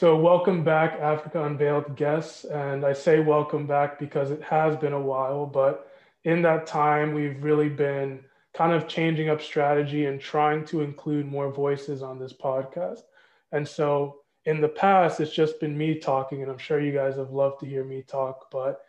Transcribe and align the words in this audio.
So, 0.00 0.16
welcome 0.16 0.64
back, 0.64 0.98
Africa 0.98 1.44
Unveiled 1.44 1.94
guests. 1.94 2.44
And 2.44 2.86
I 2.86 2.94
say 2.94 3.20
welcome 3.20 3.66
back 3.66 3.98
because 3.98 4.30
it 4.30 4.42
has 4.42 4.74
been 4.74 4.94
a 4.94 4.98
while, 4.98 5.44
but 5.44 5.92
in 6.24 6.40
that 6.40 6.66
time, 6.66 7.12
we've 7.12 7.44
really 7.44 7.68
been 7.68 8.24
kind 8.54 8.72
of 8.72 8.88
changing 8.88 9.28
up 9.28 9.42
strategy 9.42 10.06
and 10.06 10.18
trying 10.18 10.64
to 10.68 10.80
include 10.80 11.26
more 11.26 11.52
voices 11.52 12.02
on 12.02 12.18
this 12.18 12.32
podcast. 12.32 13.00
And 13.52 13.68
so, 13.68 14.20
in 14.46 14.62
the 14.62 14.70
past, 14.70 15.20
it's 15.20 15.34
just 15.34 15.60
been 15.60 15.76
me 15.76 15.98
talking, 15.98 16.40
and 16.40 16.50
I'm 16.50 16.56
sure 16.56 16.80
you 16.80 16.94
guys 16.94 17.16
have 17.16 17.32
loved 17.32 17.60
to 17.60 17.66
hear 17.66 17.84
me 17.84 18.00
talk, 18.00 18.50
but 18.50 18.80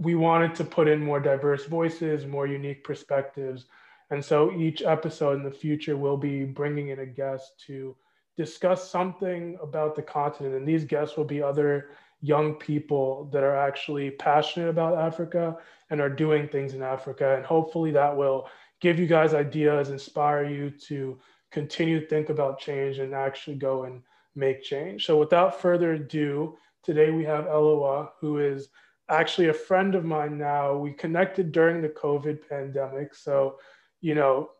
we 0.00 0.16
wanted 0.16 0.56
to 0.56 0.64
put 0.64 0.88
in 0.88 1.00
more 1.00 1.20
diverse 1.20 1.66
voices, 1.66 2.26
more 2.26 2.48
unique 2.48 2.82
perspectives. 2.82 3.66
And 4.10 4.24
so, 4.24 4.50
each 4.50 4.82
episode 4.82 5.36
in 5.36 5.44
the 5.44 5.52
future, 5.52 5.96
we'll 5.96 6.16
be 6.16 6.42
bringing 6.42 6.88
in 6.88 6.98
a 6.98 7.06
guest 7.06 7.52
to 7.68 7.94
discuss 8.36 8.90
something 8.90 9.56
about 9.62 9.94
the 9.94 10.02
continent. 10.02 10.54
And 10.54 10.66
these 10.66 10.84
guests 10.84 11.16
will 11.16 11.24
be 11.24 11.42
other 11.42 11.90
young 12.20 12.54
people 12.54 13.28
that 13.32 13.42
are 13.42 13.56
actually 13.56 14.10
passionate 14.10 14.68
about 14.68 14.98
Africa 14.98 15.56
and 15.90 16.00
are 16.00 16.08
doing 16.08 16.48
things 16.48 16.74
in 16.74 16.82
Africa. 16.82 17.36
And 17.36 17.44
hopefully 17.44 17.90
that 17.92 18.16
will 18.16 18.48
give 18.80 18.98
you 18.98 19.06
guys 19.06 19.34
ideas, 19.34 19.90
inspire 19.90 20.44
you 20.44 20.70
to 20.70 21.18
continue 21.52 22.00
to 22.00 22.06
think 22.06 22.30
about 22.30 22.58
change 22.58 22.98
and 22.98 23.14
actually 23.14 23.56
go 23.56 23.84
and 23.84 24.02
make 24.34 24.62
change. 24.62 25.06
So 25.06 25.18
without 25.18 25.60
further 25.60 25.92
ado, 25.92 26.56
today 26.82 27.10
we 27.10 27.24
have 27.24 27.44
Elowa, 27.44 28.10
who 28.20 28.38
is 28.38 28.68
actually 29.08 29.48
a 29.48 29.54
friend 29.54 29.94
of 29.94 30.04
mine 30.04 30.38
now. 30.38 30.76
We 30.76 30.92
connected 30.92 31.52
during 31.52 31.82
the 31.82 31.88
COVID 31.90 32.48
pandemic. 32.48 33.14
So, 33.14 33.58
you 34.00 34.14
know, 34.14 34.50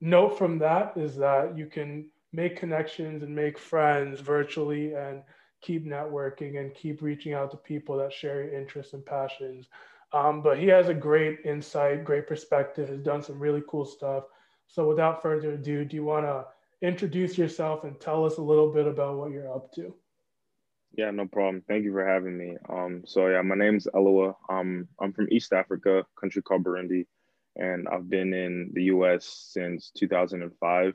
note 0.00 0.38
from 0.38 0.58
that 0.58 0.92
is 0.96 1.16
that 1.16 1.56
you 1.56 1.66
can 1.66 2.08
make 2.32 2.56
connections 2.56 3.22
and 3.22 3.34
make 3.34 3.58
friends 3.58 4.20
virtually 4.20 4.94
and 4.94 5.22
keep 5.60 5.86
networking 5.86 6.58
and 6.58 6.74
keep 6.74 7.02
reaching 7.02 7.34
out 7.34 7.50
to 7.50 7.56
people 7.56 7.96
that 7.96 8.12
share 8.12 8.44
your 8.44 8.54
interests 8.54 8.94
and 8.94 9.04
passions. 9.04 9.68
Um, 10.12 10.42
but 10.42 10.58
he 10.58 10.66
has 10.66 10.88
a 10.88 10.94
great 10.94 11.40
insight, 11.44 12.04
great 12.04 12.26
perspective, 12.26 12.88
has 12.88 13.00
done 13.00 13.22
some 13.22 13.38
really 13.38 13.62
cool 13.68 13.84
stuff. 13.84 14.24
So 14.66 14.86
without 14.86 15.22
further 15.22 15.52
ado, 15.52 15.84
do 15.84 15.96
you 15.96 16.04
want 16.04 16.26
to 16.26 16.44
introduce 16.86 17.38
yourself 17.38 17.84
and 17.84 17.98
tell 18.00 18.24
us 18.24 18.38
a 18.38 18.42
little 18.42 18.72
bit 18.72 18.86
about 18.86 19.16
what 19.16 19.30
you're 19.30 19.54
up 19.54 19.72
to? 19.74 19.94
Yeah, 20.94 21.10
no 21.10 21.26
problem. 21.26 21.62
Thank 21.66 21.84
you 21.84 21.92
for 21.92 22.06
having 22.06 22.36
me. 22.36 22.56
Um, 22.68 23.02
so 23.06 23.28
yeah, 23.28 23.40
my 23.40 23.54
name's 23.54 23.86
Elowa. 23.94 24.34
Um, 24.50 24.88
I'm 25.00 25.12
from 25.12 25.28
East 25.30 25.52
Africa, 25.52 26.04
country 26.20 26.42
called 26.42 26.64
Burundi, 26.64 27.06
and 27.56 27.88
I've 27.88 28.10
been 28.10 28.34
in 28.34 28.70
the 28.74 28.84
U.S. 28.84 29.48
since 29.52 29.90
2005. 29.96 30.94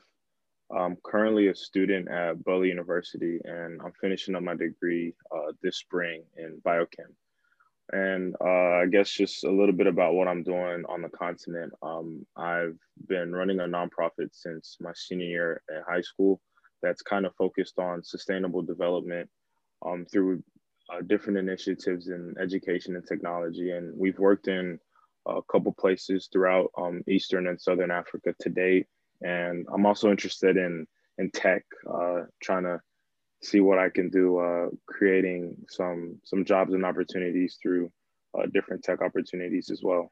I'm 0.75 0.97
currently 1.03 1.47
a 1.47 1.55
student 1.55 2.09
at 2.09 2.43
Butler 2.43 2.65
University, 2.65 3.39
and 3.43 3.81
I'm 3.81 3.93
finishing 4.01 4.35
up 4.35 4.43
my 4.43 4.55
degree 4.55 5.13
uh, 5.31 5.53
this 5.61 5.77
spring 5.77 6.23
in 6.35 6.61
biochem. 6.65 7.13
And 7.93 8.35
uh, 8.41 8.81
I 8.81 8.85
guess 8.91 9.09
just 9.09 9.45
a 9.45 9.51
little 9.51 9.73
bit 9.73 9.87
about 9.87 10.13
what 10.13 10.27
I'm 10.27 10.43
doing 10.43 10.83
on 10.89 11.01
the 11.01 11.09
continent. 11.09 11.71
Um, 11.81 12.25
I've 12.35 12.77
been 13.07 13.31
running 13.31 13.61
a 13.61 13.63
nonprofit 13.63 14.29
since 14.33 14.75
my 14.81 14.91
senior 14.93 15.25
year 15.25 15.61
at 15.73 15.83
high 15.87 16.01
school 16.01 16.41
that's 16.83 17.01
kind 17.01 17.25
of 17.25 17.33
focused 17.35 17.79
on 17.79 18.03
sustainable 18.03 18.61
development 18.61 19.29
um, 19.85 20.05
through 20.11 20.43
uh, 20.93 21.01
different 21.07 21.39
initiatives 21.39 22.09
in 22.09 22.35
education 22.41 22.97
and 22.97 23.07
technology. 23.07 23.71
And 23.71 23.97
we've 23.97 24.19
worked 24.19 24.49
in 24.49 24.79
a 25.25 25.39
couple 25.49 25.71
places 25.71 26.27
throughout 26.31 26.71
um, 26.77 27.03
Eastern 27.07 27.47
and 27.47 27.59
Southern 27.59 27.91
Africa 27.91 28.33
to 28.41 28.49
date 28.49 28.87
and 29.21 29.65
I'm 29.73 29.85
also 29.85 30.09
interested 30.11 30.57
in 30.57 30.87
in 31.17 31.31
tech, 31.31 31.63
uh, 31.91 32.21
trying 32.41 32.63
to 32.63 32.79
see 33.41 33.59
what 33.59 33.79
I 33.79 33.89
can 33.89 34.09
do, 34.09 34.37
uh, 34.37 34.67
creating 34.87 35.55
some 35.69 36.19
some 36.23 36.45
jobs 36.45 36.73
and 36.73 36.85
opportunities 36.85 37.57
through 37.61 37.91
uh, 38.37 38.45
different 38.53 38.83
tech 38.83 39.01
opportunities 39.01 39.69
as 39.69 39.81
well. 39.83 40.11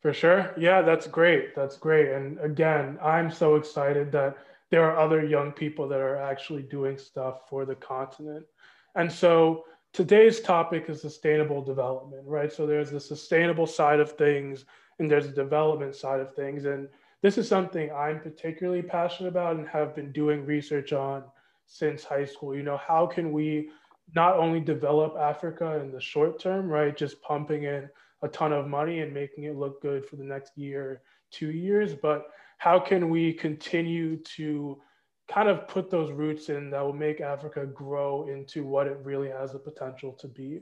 For 0.00 0.12
sure, 0.12 0.54
yeah, 0.56 0.82
that's 0.82 1.06
great. 1.08 1.56
That's 1.56 1.76
great. 1.76 2.10
And 2.10 2.38
again, 2.38 2.98
I'm 3.02 3.30
so 3.30 3.56
excited 3.56 4.12
that 4.12 4.36
there 4.70 4.84
are 4.84 4.98
other 4.98 5.24
young 5.24 5.50
people 5.52 5.88
that 5.88 6.00
are 6.00 6.16
actually 6.16 6.62
doing 6.62 6.98
stuff 6.98 7.48
for 7.48 7.64
the 7.64 7.74
continent. 7.74 8.46
And 8.94 9.10
so 9.10 9.64
today's 9.92 10.40
topic 10.40 10.88
is 10.88 11.00
sustainable 11.00 11.62
development, 11.62 12.22
right? 12.26 12.52
So 12.52 12.66
there's 12.66 12.90
the 12.90 13.00
sustainable 13.00 13.66
side 13.66 14.00
of 14.00 14.12
things 14.12 14.66
and 14.98 15.10
there's 15.10 15.26
the 15.26 15.32
development 15.32 15.94
side 15.94 16.20
of 16.20 16.34
things. 16.34 16.64
And 16.64 16.88
this 17.22 17.38
is 17.38 17.48
something 17.48 17.90
I'm 17.90 18.20
particularly 18.20 18.82
passionate 18.82 19.30
about 19.30 19.56
and 19.56 19.66
have 19.68 19.94
been 19.94 20.12
doing 20.12 20.44
research 20.46 20.92
on 20.92 21.24
since 21.66 22.04
high 22.04 22.24
school. 22.24 22.54
You 22.54 22.62
know, 22.62 22.76
how 22.76 23.06
can 23.06 23.32
we 23.32 23.70
not 24.14 24.36
only 24.36 24.60
develop 24.60 25.16
Africa 25.16 25.80
in 25.80 25.92
the 25.92 26.00
short 26.00 26.40
term, 26.40 26.68
right? 26.68 26.96
Just 26.96 27.20
pumping 27.22 27.64
in 27.64 27.88
a 28.22 28.28
ton 28.28 28.52
of 28.52 28.66
money 28.66 29.00
and 29.00 29.12
making 29.12 29.44
it 29.44 29.56
look 29.56 29.82
good 29.82 30.06
for 30.06 30.16
the 30.16 30.24
next 30.24 30.56
year, 30.56 31.02
two 31.30 31.50
years, 31.50 31.94
but 31.94 32.28
how 32.58 32.78
can 32.78 33.10
we 33.10 33.32
continue 33.32 34.16
to 34.16 34.80
kind 35.28 35.48
of 35.48 35.68
put 35.68 35.90
those 35.90 36.10
roots 36.10 36.48
in 36.48 36.70
that 36.70 36.80
will 36.80 36.92
make 36.92 37.20
Africa 37.20 37.66
grow 37.66 38.28
into 38.28 38.64
what 38.64 38.86
it 38.86 38.98
really 39.02 39.28
has 39.28 39.52
the 39.52 39.58
potential 39.58 40.12
to 40.12 40.26
be? 40.26 40.60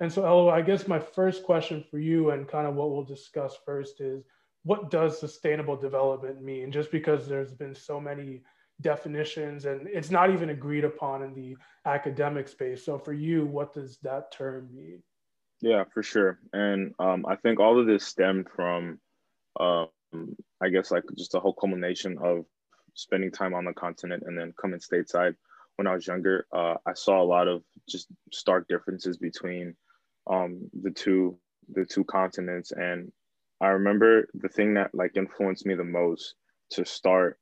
And 0.00 0.10
so, 0.10 0.24
Elo, 0.24 0.48
I 0.48 0.62
guess 0.62 0.88
my 0.88 0.98
first 0.98 1.44
question 1.44 1.84
for 1.90 1.98
you 1.98 2.30
and 2.30 2.48
kind 2.48 2.66
of 2.66 2.74
what 2.74 2.90
we'll 2.90 3.04
discuss 3.04 3.58
first 3.66 4.00
is 4.00 4.24
what 4.64 4.90
does 4.90 5.18
sustainable 5.18 5.76
development 5.76 6.42
mean? 6.42 6.70
Just 6.70 6.90
because 6.90 7.26
there's 7.26 7.52
been 7.52 7.74
so 7.74 8.00
many 8.00 8.42
definitions 8.80 9.66
and 9.66 9.86
it's 9.88 10.10
not 10.10 10.30
even 10.30 10.50
agreed 10.50 10.84
upon 10.84 11.22
in 11.22 11.34
the 11.34 11.56
academic 11.84 12.48
space. 12.48 12.84
So 12.84 12.98
for 12.98 13.12
you, 13.12 13.46
what 13.46 13.72
does 13.72 13.98
that 14.02 14.32
term 14.32 14.68
mean? 14.74 15.02
Yeah, 15.60 15.84
for 15.92 16.02
sure. 16.02 16.38
And 16.52 16.94
um, 16.98 17.26
I 17.28 17.36
think 17.36 17.60
all 17.60 17.78
of 17.78 17.86
this 17.86 18.04
stemmed 18.04 18.48
from, 18.54 18.98
um, 19.58 19.88
I 20.62 20.70
guess, 20.70 20.90
like 20.90 21.04
just 21.16 21.34
a 21.34 21.40
whole 21.40 21.52
culmination 21.52 22.18
of 22.22 22.44
spending 22.94 23.30
time 23.30 23.54
on 23.54 23.64
the 23.64 23.72
continent 23.74 24.22
and 24.26 24.38
then 24.38 24.54
coming 24.60 24.80
stateside. 24.80 25.34
When 25.76 25.86
I 25.86 25.94
was 25.94 26.06
younger, 26.06 26.46
uh, 26.54 26.74
I 26.86 26.94
saw 26.94 27.22
a 27.22 27.24
lot 27.24 27.48
of 27.48 27.62
just 27.88 28.08
stark 28.32 28.68
differences 28.68 29.16
between 29.16 29.74
um, 30.30 30.68
the 30.82 30.90
two 30.90 31.38
the 31.72 31.84
two 31.84 32.04
continents, 32.04 32.72
and 32.72 33.12
I 33.60 33.68
remember 33.68 34.28
the 34.34 34.48
thing 34.48 34.74
that 34.74 34.94
like 34.94 35.16
influenced 35.16 35.66
me 35.66 35.74
the 35.74 35.84
most 35.84 36.34
to 36.70 36.84
start 36.84 37.38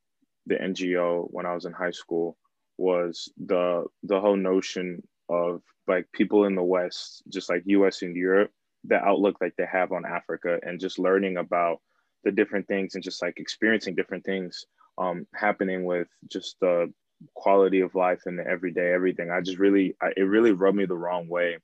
the 0.46 0.56
NGO 0.56 1.28
when 1.30 1.46
I 1.46 1.54
was 1.54 1.64
in 1.64 1.72
high 1.72 1.90
school 1.92 2.36
was 2.78 3.30
the 3.46 3.84
the 4.02 4.20
whole 4.20 4.36
notion 4.36 5.02
of 5.28 5.62
like 5.86 6.10
people 6.12 6.44
in 6.44 6.54
the 6.54 6.62
West, 6.62 7.22
just 7.28 7.48
like 7.48 7.62
US 7.66 8.02
and 8.02 8.16
Europe, 8.16 8.50
the 8.84 8.96
outlook 8.96 9.36
like 9.40 9.54
they 9.56 9.66
have 9.70 9.92
on 9.92 10.04
Africa 10.04 10.58
and 10.62 10.80
just 10.80 10.98
learning 10.98 11.36
about 11.36 11.80
the 12.24 12.32
different 12.32 12.66
things 12.66 12.94
and 12.94 13.04
just 13.04 13.22
like 13.22 13.38
experiencing 13.38 13.94
different 13.94 14.24
things 14.24 14.64
um, 14.98 15.26
happening 15.34 15.84
with 15.84 16.08
just 16.30 16.56
the 16.60 16.92
quality 17.34 17.80
of 17.80 17.94
life 17.94 18.22
and 18.26 18.38
the 18.38 18.46
everyday 18.46 18.92
everything. 18.92 19.30
I 19.30 19.40
just 19.40 19.58
really, 19.58 19.96
I, 20.02 20.10
it 20.16 20.22
really 20.22 20.52
rubbed 20.52 20.76
me 20.76 20.86
the 20.86 20.96
wrong 20.96 21.28
way 21.28 21.58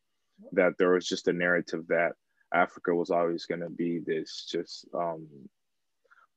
that 0.53 0.75
there 0.79 0.91
was 0.91 1.07
just 1.07 1.29
a 1.29 1.33
narrative 1.33 1.87
that 1.89 2.13
Africa 2.55 2.95
was 2.95 3.11
always 3.11 3.47
going 3.47 3.61
to 3.61 3.71
be 3.71 3.99
this 3.99 4.47
just 4.51 4.87
um, 4.95 5.27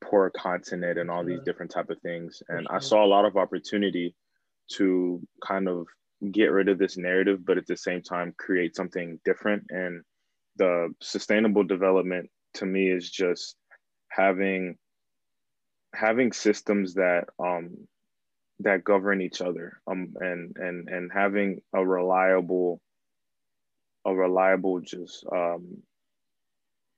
poor 0.01 0.29
continent 0.29 0.97
and 0.97 1.09
all 1.09 1.23
these 1.23 1.41
different 1.45 1.71
type 1.71 1.89
of 1.89 1.99
things. 2.01 2.41
And 2.49 2.67
I 2.69 2.79
saw 2.79 3.05
a 3.05 3.07
lot 3.07 3.25
of 3.25 3.37
opportunity 3.37 4.15
to 4.73 5.21
kind 5.45 5.67
of 5.67 5.87
get 6.31 6.47
rid 6.47 6.67
of 6.69 6.77
this 6.77 6.97
narrative, 6.97 7.45
but 7.45 7.57
at 7.57 7.67
the 7.67 7.77
same 7.77 8.01
time 8.01 8.33
create 8.37 8.75
something 8.75 9.19
different. 9.23 9.65
And 9.69 10.03
the 10.57 10.93
sustainable 11.01 11.63
development 11.63 12.29
to 12.55 12.65
me 12.65 12.89
is 12.89 13.09
just 13.09 13.55
having 14.09 14.77
having 15.93 16.31
systems 16.31 16.95
that 16.95 17.25
um, 17.39 17.87
that 18.59 18.83
govern 18.83 19.21
each 19.21 19.41
other 19.41 19.79
um, 19.89 20.13
and 20.19 20.55
and 20.57 20.89
and 20.89 21.11
having 21.13 21.61
a 21.73 21.85
reliable 21.85 22.81
a 24.05 24.13
reliable 24.13 24.79
just 24.79 25.25
um, 25.31 25.77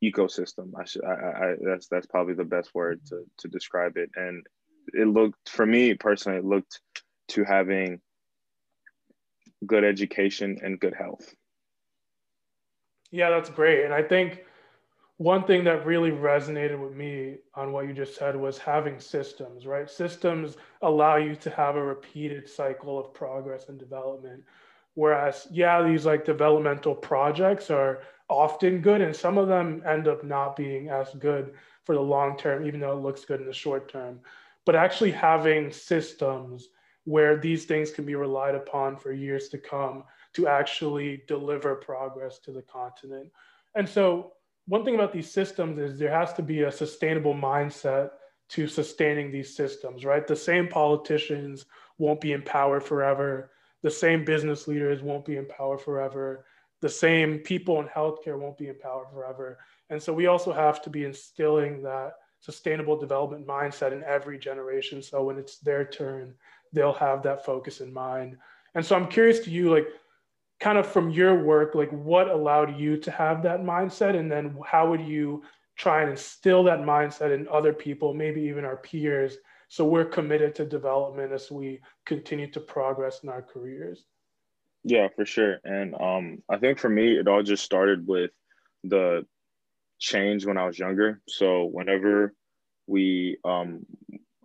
ecosystem. 0.03 0.71
I 0.77 0.85
should, 0.85 1.03
I, 1.03 1.11
I, 1.13 1.55
that's 1.61 1.87
that's 1.87 2.07
probably 2.07 2.33
the 2.33 2.43
best 2.43 2.73
word 2.73 3.01
to 3.07 3.23
to 3.39 3.47
describe 3.47 3.97
it. 3.97 4.09
And 4.15 4.45
it 4.93 5.07
looked 5.07 5.49
for 5.49 5.65
me 5.65 5.93
personally, 5.93 6.39
it 6.39 6.45
looked 6.45 6.81
to 7.29 7.43
having 7.43 8.01
good 9.65 9.83
education 9.83 10.59
and 10.63 10.79
good 10.79 10.95
health. 10.95 11.33
Yeah, 13.11 13.29
that's 13.29 13.49
great. 13.49 13.85
And 13.85 13.93
I 13.93 14.03
think 14.03 14.45
one 15.17 15.43
thing 15.43 15.65
that 15.65 15.85
really 15.85 16.11
resonated 16.11 16.79
with 16.79 16.95
me 16.95 17.35
on 17.53 17.73
what 17.73 17.87
you 17.87 17.93
just 17.93 18.15
said 18.15 18.35
was 18.35 18.57
having 18.57 18.99
systems, 18.99 19.65
right? 19.67 19.89
Systems 19.89 20.55
allow 20.81 21.17
you 21.17 21.35
to 21.35 21.49
have 21.49 21.75
a 21.75 21.83
repeated 21.83 22.47
cycle 22.47 22.97
of 22.97 23.13
progress 23.13 23.67
and 23.67 23.77
development. 23.77 24.43
Whereas, 24.93 25.47
yeah, 25.51 25.83
these 25.83 26.05
like 26.05 26.23
developmental 26.23 26.95
projects 26.95 27.69
are 27.69 28.01
often 28.29 28.81
good, 28.81 29.01
and 29.01 29.15
some 29.15 29.37
of 29.37 29.47
them 29.47 29.81
end 29.85 30.07
up 30.07 30.23
not 30.23 30.55
being 30.55 30.89
as 30.89 31.13
good 31.15 31.53
for 31.83 31.95
the 31.95 32.01
long 32.01 32.37
term, 32.37 32.65
even 32.65 32.79
though 32.79 32.97
it 32.97 33.01
looks 33.01 33.25
good 33.25 33.41
in 33.41 33.47
the 33.47 33.53
short 33.53 33.91
term. 33.91 34.19
But 34.65 34.75
actually 34.75 35.11
having 35.11 35.71
systems 35.71 36.69
where 37.05 37.37
these 37.37 37.65
things 37.65 37.91
can 37.91 38.05
be 38.05 38.15
relied 38.15 38.55
upon 38.55 38.97
for 38.97 39.11
years 39.11 39.49
to 39.49 39.57
come 39.57 40.03
to 40.33 40.47
actually 40.47 41.23
deliver 41.27 41.75
progress 41.75 42.37
to 42.39 42.51
the 42.51 42.61
continent. 42.61 43.31
And 43.75 43.89
so, 43.89 44.33
one 44.67 44.85
thing 44.85 44.93
about 44.93 45.11
these 45.11 45.31
systems 45.31 45.79
is 45.79 45.97
there 45.97 46.11
has 46.11 46.33
to 46.33 46.43
be 46.43 46.61
a 46.61 46.71
sustainable 46.71 47.33
mindset 47.33 48.11
to 48.49 48.67
sustaining 48.67 49.31
these 49.31 49.55
systems, 49.55 50.05
right? 50.05 50.27
The 50.27 50.35
same 50.35 50.67
politicians 50.67 51.65
won't 51.97 52.21
be 52.21 52.33
in 52.33 52.43
power 52.43 52.79
forever. 52.79 53.51
The 53.81 53.91
same 53.91 54.25
business 54.25 54.67
leaders 54.67 55.01
won't 55.01 55.25
be 55.25 55.37
in 55.37 55.47
power 55.47 55.77
forever. 55.77 56.45
The 56.81 56.89
same 56.89 57.39
people 57.39 57.79
in 57.79 57.87
healthcare 57.87 58.39
won't 58.39 58.57
be 58.57 58.69
in 58.69 58.79
power 58.79 59.05
forever. 59.11 59.59
And 59.89 60.01
so 60.01 60.13
we 60.13 60.27
also 60.27 60.53
have 60.53 60.81
to 60.83 60.89
be 60.89 61.03
instilling 61.03 61.81
that 61.83 62.13
sustainable 62.39 62.97
development 62.97 63.45
mindset 63.45 63.91
in 63.91 64.03
every 64.03 64.39
generation. 64.39 65.01
So 65.01 65.23
when 65.23 65.37
it's 65.37 65.57
their 65.59 65.83
turn, 65.83 66.35
they'll 66.71 66.93
have 66.93 67.21
that 67.23 67.45
focus 67.45 67.81
in 67.81 67.91
mind. 67.91 68.37
And 68.75 68.85
so 68.85 68.95
I'm 68.95 69.07
curious 69.07 69.39
to 69.41 69.51
you, 69.51 69.69
like, 69.69 69.87
kind 70.59 70.77
of 70.77 70.87
from 70.87 71.09
your 71.09 71.43
work, 71.43 71.75
like, 71.75 71.91
what 71.91 72.29
allowed 72.29 72.79
you 72.79 72.97
to 72.97 73.11
have 73.11 73.43
that 73.43 73.61
mindset? 73.61 74.15
And 74.15 74.31
then 74.31 74.57
how 74.65 74.89
would 74.89 75.01
you 75.01 75.43
try 75.75 76.01
and 76.01 76.11
instill 76.11 76.63
that 76.63 76.79
mindset 76.79 77.33
in 77.33 77.47
other 77.47 77.73
people, 77.73 78.13
maybe 78.13 78.41
even 78.41 78.65
our 78.65 78.77
peers, 78.77 79.37
so 79.69 79.85
we're 79.85 80.05
committed 80.05 80.55
to 80.55 80.65
development 80.65 81.31
as 81.31 81.51
we 81.51 81.79
continue 82.05 82.49
to 82.51 82.59
progress 82.59 83.23
in 83.23 83.29
our 83.29 83.41
careers? 83.41 84.05
Yeah, 84.83 85.07
for 85.15 85.25
sure. 85.25 85.59
And 85.63 85.93
um, 85.99 86.43
I 86.49 86.57
think 86.57 86.79
for 86.79 86.89
me, 86.89 87.17
it 87.17 87.27
all 87.27 87.43
just 87.43 87.63
started 87.63 88.07
with 88.07 88.31
the 88.83 89.25
change 89.99 90.45
when 90.45 90.57
I 90.57 90.65
was 90.65 90.79
younger. 90.79 91.21
So 91.27 91.65
whenever 91.65 92.33
we, 92.87 93.37
um, 93.43 93.85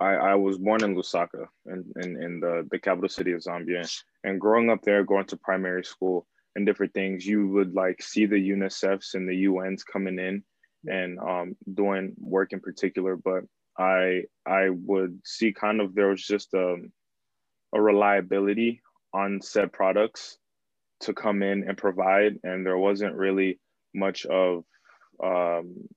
I, 0.01 0.15
I 0.15 0.35
was 0.35 0.59
born 0.59 0.83
in 0.83 0.97
Lusaka, 0.97 1.47
in, 1.67 1.85
in, 2.03 2.23
in 2.23 2.41
the, 2.41 2.67
the 2.71 2.79
capital 2.79 3.09
city 3.09 3.33
of 3.33 3.41
Zambia. 3.43 3.89
And 4.25 4.41
growing 4.41 4.71
up 4.71 4.83
there, 4.83 5.05
going 5.05 5.27
to 5.27 5.37
primary 5.37 5.85
school 5.85 6.27
and 6.57 6.67
different 6.67 6.95
things, 6.95 7.25
you 7.25 7.47
would 7.49 7.75
like 7.75 8.03
see 8.03 8.27
the 8.27 8.37
UNICEFs 8.37 9.15
and 9.15 9.29
the 9.29 9.47
UNs 9.47 9.85
coming 9.85 10.19
in 10.19 10.43
and 10.87 11.19
um, 11.21 11.57
doing 11.73 12.13
work 12.19 12.53
in 12.53 12.61
particular. 12.61 13.17
But 13.17 13.45
I 13.79 14.25
I 14.47 14.69
would 14.71 15.21
see 15.25 15.53
kind 15.53 15.81
of 15.81 15.95
there 15.95 16.09
was 16.09 16.23
just 16.23 16.55
a, 16.55 16.77
a 17.73 17.81
reliability 17.81 18.83
on 19.15 19.41
said 19.41 19.73
products 19.73 20.39
to 21.01 21.15
come 21.15 21.43
in 21.43 21.69
and 21.69 21.79
provide, 21.79 22.39
and 22.43 22.67
there 22.67 22.79
wasn't 22.79 23.15
really 23.15 23.61
much 23.95 24.27
of 24.27 24.65
um, 25.23 25.89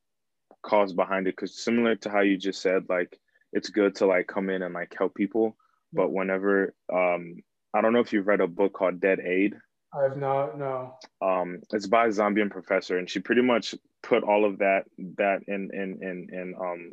cause 0.61 0.93
behind 0.93 1.27
it. 1.27 1.35
Because 1.35 1.63
similar 1.63 1.95
to 1.95 2.09
how 2.09 2.21
you 2.21 2.37
just 2.37 2.61
said, 2.61 2.83
like 2.87 3.17
it's 3.51 3.69
good 3.69 3.95
to 3.95 4.05
like 4.05 4.27
come 4.27 4.49
in 4.49 4.61
and 4.61 4.73
like 4.73 4.93
help 4.97 5.15
people, 5.15 5.57
but 5.91 6.11
whenever 6.11 6.73
um, 6.93 7.37
I 7.73 7.81
don't 7.81 7.93
know 7.93 7.99
if 7.99 8.13
you've 8.13 8.27
read 8.27 8.41
a 8.41 8.47
book 8.47 8.73
called 8.73 9.01
Dead 9.01 9.19
Aid. 9.19 9.55
I 9.97 10.03
have 10.03 10.17
not. 10.17 10.57
No. 10.59 10.95
Um, 11.21 11.61
it's 11.71 11.87
by 11.87 12.05
a 12.05 12.09
Zambian 12.09 12.51
professor, 12.51 12.97
and 12.97 13.09
she 13.09 13.19
pretty 13.19 13.41
much 13.41 13.73
put 14.03 14.23
all 14.23 14.45
of 14.45 14.59
that 14.59 14.83
that 15.17 15.39
in 15.47 15.69
in 15.73 15.99
in 16.01 16.27
in 16.31 16.55
um 16.59 16.91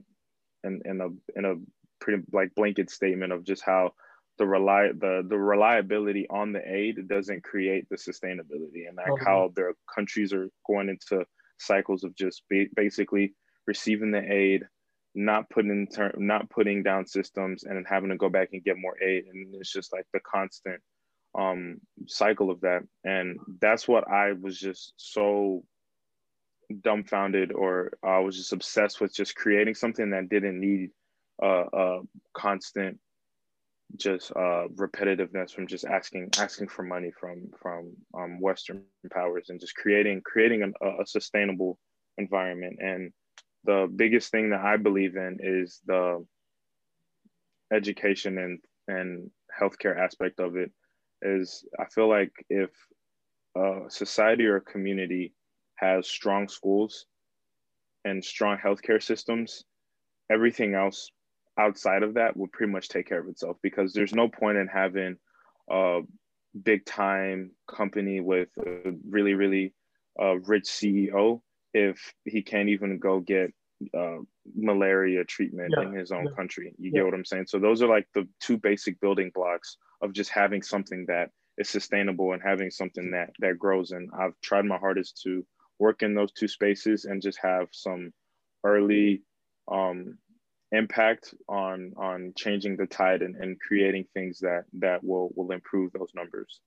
in 0.63 0.81
in 0.85 1.01
a 1.01 1.39
in 1.39 1.45
a 1.45 1.55
pretty 2.01 2.23
like 2.33 2.55
blanket 2.55 2.91
statement 2.91 3.33
of 3.33 3.45
just 3.45 3.63
how 3.65 3.93
the 4.39 4.47
rely 4.47 4.89
the 4.89 5.25
the 5.29 5.39
reliability 5.39 6.27
on 6.29 6.53
the 6.53 6.63
aid 6.67 7.09
doesn't 7.09 7.45
create 7.45 7.89
the 7.89 7.97
sustainability 7.97 8.89
and 8.89 8.97
like 8.97 9.11
okay. 9.11 9.25
how 9.25 9.51
their 9.55 9.75
countries 9.93 10.33
are 10.33 10.49
going 10.67 10.89
into 10.89 11.25
cycles 11.59 12.05
of 12.05 12.15
just 12.17 12.43
ba- 12.51 12.67
basically 12.75 13.35
receiving 13.67 14.11
the 14.11 14.33
aid 14.33 14.63
not 15.15 15.49
putting 15.49 15.87
ter- 15.87 16.15
not 16.17 16.51
putting 16.51 16.83
down 16.83 17.07
systems 17.07 17.65
and 17.65 17.77
then 17.77 17.85
having 17.89 18.11
to 18.11 18.17
go 18.17 18.29
back 18.29 18.49
and 18.53 18.65
get 18.65 18.77
more 18.77 19.01
aid 19.01 19.25
and 19.33 19.55
it's 19.55 19.73
just 19.73 19.93
like 19.93 20.07
the 20.13 20.21
constant 20.21 20.81
um, 21.39 21.79
cycle 22.07 22.51
of 22.51 22.61
that 22.61 22.83
and 23.05 23.39
that's 23.61 23.87
what 23.89 24.09
i 24.09 24.33
was 24.33 24.59
just 24.59 24.93
so 24.97 25.65
dumbfounded 26.83 27.53
or 27.53 27.93
i 28.03 28.19
was 28.19 28.37
just 28.37 28.53
obsessed 28.53 29.01
with 29.01 29.15
just 29.15 29.37
creating 29.37 29.75
something 29.75 30.11
that 30.11 30.29
didn't 30.29 30.59
need 30.59 30.91
uh, 31.43 31.65
a 31.73 32.01
constant 32.33 32.99
just 33.97 34.31
uh, 34.33 34.67
repetitiveness 34.75 35.53
from 35.53 35.67
just 35.67 35.85
asking 35.85 36.31
asking 36.39 36.69
for 36.69 36.83
money 36.83 37.11
from 37.19 37.51
from 37.61 37.93
um, 38.19 38.41
western 38.41 38.83
powers 39.13 39.47
and 39.51 39.61
just 39.61 39.75
creating 39.77 40.21
creating 40.25 40.63
an, 40.63 40.75
a 41.01 41.07
sustainable 41.07 41.79
environment. 42.19 42.77
And 42.81 43.13
the 43.65 43.91
biggest 43.95 44.31
thing 44.31 44.51
that 44.51 44.61
i 44.61 44.77
believe 44.77 45.17
in 45.17 45.39
is 45.41 45.81
the 45.87 46.25
education 47.73 48.39
and 48.39 48.59
and 48.89 49.31
healthcare 49.59 49.99
aspect 49.99 50.41
of 50.41 50.57
it 50.57 50.71
is 51.23 51.65
I 51.81 51.87
feel 51.87 52.09
like 52.09 52.33
if 52.51 52.71
a 53.57 53.83
society 53.89 54.45
or 54.45 54.57
a 54.57 54.61
community 54.61 55.33
has 55.77 56.07
strong 56.07 56.49
schools 56.49 57.07
and 58.05 58.23
strong 58.23 58.59
healthcare 58.59 59.03
systems, 59.03 59.65
everything 60.31 60.75
else 60.75 61.11
outside 61.59 62.03
of 62.03 62.15
that 62.15 62.37
will 62.37 62.49
pretty 62.49 62.73
much 62.73 62.89
take 62.89 63.09
care 63.09 63.21
of 63.21 63.29
itself 63.29 63.57
because 63.63 63.93
there's 63.93 64.15
no 64.15 64.29
point 64.29 64.59
in 64.59 64.67
having 64.67 65.17
a 65.71 66.01
big 66.63 66.85
time 66.85 67.53
company 67.69 68.21
with 68.21 68.49
a 68.59 68.93
really, 69.09 69.35
really 69.35 69.75
uh, 70.21 70.37
rich 70.41 70.65
CEO 70.65 71.41
if 71.73 72.15
he 72.25 72.43
can't 72.43 72.69
even 72.69 72.99
go 72.99 73.21
get 73.21 73.53
uh, 73.97 74.19
malaria 74.55 75.25
treatment 75.25 75.75
yeah. 75.77 75.85
in 75.85 75.93
his 75.93 76.13
own 76.13 76.27
yeah. 76.27 76.33
country. 76.37 76.75
You 76.79 76.91
yeah. 76.93 77.01
get 77.01 77.05
what 77.07 77.15
I'm 77.15 77.25
saying? 77.25 77.47
So 77.49 77.59
those 77.59 77.83
are 77.83 77.89
like 77.89 78.07
the 78.15 78.29
two 78.41 78.57
basic 78.57 79.01
building 79.01 79.31
blocks 79.35 79.77
of 80.01 80.13
just 80.13 80.31
having 80.31 80.63
something 80.63 81.07
that 81.09 81.31
is 81.59 81.69
sustainable 81.69 82.33
and 82.33 82.43
having 82.43 82.71
something 82.71 83.11
that 83.13 83.31
that 83.41 83.59
grows. 83.59 83.91
And 83.91 84.11
I've 84.19 84.41
tried 84.43 84.65
my 84.65 84.79
hardest 84.79 85.21
to 85.25 85.45
work 85.79 86.03
in 86.03 86.15
those 86.15 86.33
two 86.33 86.49
spaces 86.49 87.05
and 87.05 87.23
just 87.23 87.39
have 87.43 87.69
some 87.73 88.13
early 88.65 89.23
um, 89.71 90.19
impact 90.75 91.35
on 91.49 91.93
on 91.97 92.33
changing 92.37 92.77
the 92.77 92.87
tide 92.87 93.23
and, 93.23 93.37
and 93.37 93.61
creating 93.61 94.07
things 94.15 94.39
that 94.41 94.65
that 94.75 95.03
will 95.05 95.33
will 95.35 95.53
improve 95.53 95.93
those 95.93 96.11
numbers. 96.15 96.61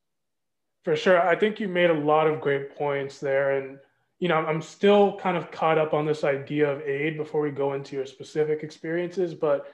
For 0.83 0.95
sure, 0.95 1.21
I 1.21 1.35
think 1.35 1.59
you 1.59 1.67
made 1.67 1.89
a 1.89 1.93
lot 1.93 2.27
of 2.27 2.41
great 2.41 2.75
points 2.75 3.19
there, 3.19 3.57
and 3.57 3.79
you 4.19 4.27
know 4.27 4.37
I'm 4.37 4.61
still 4.61 5.17
kind 5.17 5.37
of 5.37 5.51
caught 5.51 5.77
up 5.77 5.93
on 5.93 6.05
this 6.05 6.23
idea 6.23 6.71
of 6.71 6.81
aid 6.81 7.17
before 7.17 7.41
we 7.41 7.51
go 7.51 7.73
into 7.73 7.95
your 7.95 8.05
specific 8.05 8.63
experiences, 8.63 9.33
but 9.33 9.73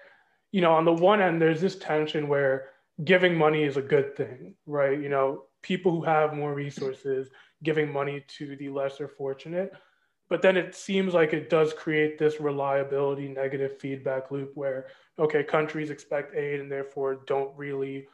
you 0.51 0.61
know 0.61 0.73
on 0.73 0.85
the 0.85 0.93
one 0.93 1.21
end 1.21 1.41
there's 1.41 1.61
this 1.61 1.77
tension 1.77 2.27
where 2.27 2.69
giving 3.03 3.35
money 3.35 3.63
is 3.63 3.77
a 3.77 3.81
good 3.81 4.15
thing, 4.15 4.55
right? 4.65 4.99
You 4.99 5.09
know, 5.09 5.45
people 5.61 5.91
who 5.91 6.03
have 6.03 6.33
more 6.33 6.53
resources 6.53 7.29
giving 7.63 7.91
money 7.91 8.23
to 8.37 8.55
the 8.55 8.69
lesser 8.69 9.07
fortunate. 9.07 9.71
But 10.29 10.41
then 10.41 10.57
it 10.57 10.75
seems 10.75 11.13
like 11.13 11.33
it 11.33 11.49
does 11.49 11.73
create 11.73 12.17
this 12.17 12.39
reliability 12.39 13.27
negative 13.27 13.77
feedback 13.79 14.31
loop 14.31 14.51
where, 14.55 14.87
okay, 15.19 15.43
countries 15.43 15.89
expect 15.89 16.35
aid 16.35 16.59
and 16.59 16.71
therefore 16.71 17.21
don't 17.27 17.55
really 17.57 18.07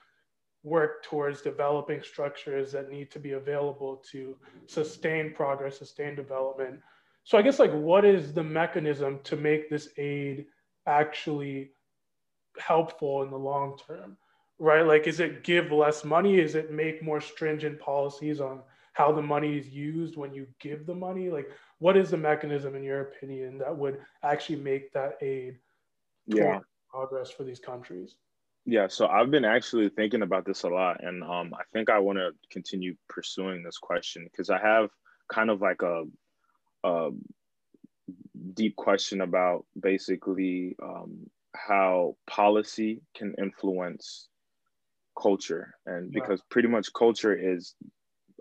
work 0.63 1.03
towards 1.03 1.41
developing 1.41 2.01
structures 2.03 2.71
that 2.73 2.89
need 2.89 3.09
to 3.11 3.19
be 3.19 3.31
available 3.31 4.03
to 4.11 4.35
sustain 4.67 5.33
progress, 5.33 5.77
sustain 5.77 6.15
development. 6.15 6.79
So 7.23 7.37
I 7.37 7.41
guess 7.41 7.59
like 7.59 7.71
what 7.71 8.03
is 8.03 8.33
the 8.33 8.43
mechanism 8.43 9.19
to 9.25 9.35
make 9.35 9.69
this 9.69 9.89
aid 9.97 10.47
actually 10.85 11.71
helpful 12.57 13.23
in 13.23 13.29
the 13.29 13.37
long 13.37 13.77
term? 13.87 14.17
right? 14.59 14.85
Like, 14.85 15.07
is 15.07 15.19
it 15.19 15.43
give 15.43 15.71
less 15.71 16.03
money? 16.03 16.39
Is 16.39 16.55
it 16.55 16.71
make 16.71 17.01
more 17.01 17.21
stringent 17.21 17.79
policies 17.79 18.41
on 18.41 18.61
how 18.93 19.11
the 19.11 19.21
money 19.21 19.57
is 19.57 19.69
used 19.69 20.17
when 20.17 20.33
you 20.33 20.45
give 20.59 20.85
the 20.85 20.93
money? 20.93 21.29
Like, 21.29 21.49
what 21.79 21.98
is 21.98 22.12
the 22.12 22.17
mechanism, 22.17 22.75
in 22.75 22.83
your 22.83 23.01
opinion, 23.01 23.57
that 23.59 23.75
would 23.75 24.00
actually 24.24 24.57
make 24.57 24.91
that 24.93 25.17
aid 25.21 25.57
yeah. 26.27 26.59
progress 26.89 27.31
for 27.31 27.43
these 27.43 27.59
countries? 27.59 28.15
Yeah, 28.65 28.88
so 28.88 29.07
I've 29.07 29.31
been 29.31 29.45
actually 29.45 29.89
thinking 29.89 30.21
about 30.21 30.45
this 30.45 30.63
a 30.63 30.69
lot, 30.69 31.03
and 31.03 31.24
um, 31.24 31.53
I 31.53 31.63
think 31.74 31.89
I 31.89 32.00
want 32.00 32.19
to 32.19 32.31
continue 32.51 32.95
pursuing 33.07 33.63
this 33.63 33.77
question 33.77 34.27
because 34.29 34.50
I 34.50 34.59
have 34.59 34.89
kind 35.31 35.50
of 35.50 35.62
like 35.62 35.81
a, 35.81 36.03
a 36.83 37.09
deep 38.53 38.75
question 38.75 39.21
about 39.21 39.65
basically 39.79 40.75
um, 40.83 41.29
how 41.55 42.15
policy 42.27 43.01
can 43.15 43.33
influence 43.38 44.27
culture 45.19 45.74
and 45.86 46.12
because 46.12 46.41
pretty 46.50 46.67
much 46.67 46.88
culture 46.93 47.33
is 47.33 47.75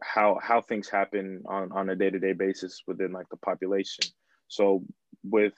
how 0.02 0.38
how 0.42 0.60
things 0.60 0.88
happen 0.88 1.42
on 1.46 1.72
on 1.72 1.90
a 1.90 1.96
day-to-day 1.96 2.32
basis 2.32 2.82
within 2.86 3.12
like 3.12 3.28
the 3.30 3.36
population. 3.36 4.04
So 4.48 4.84
with 5.24 5.54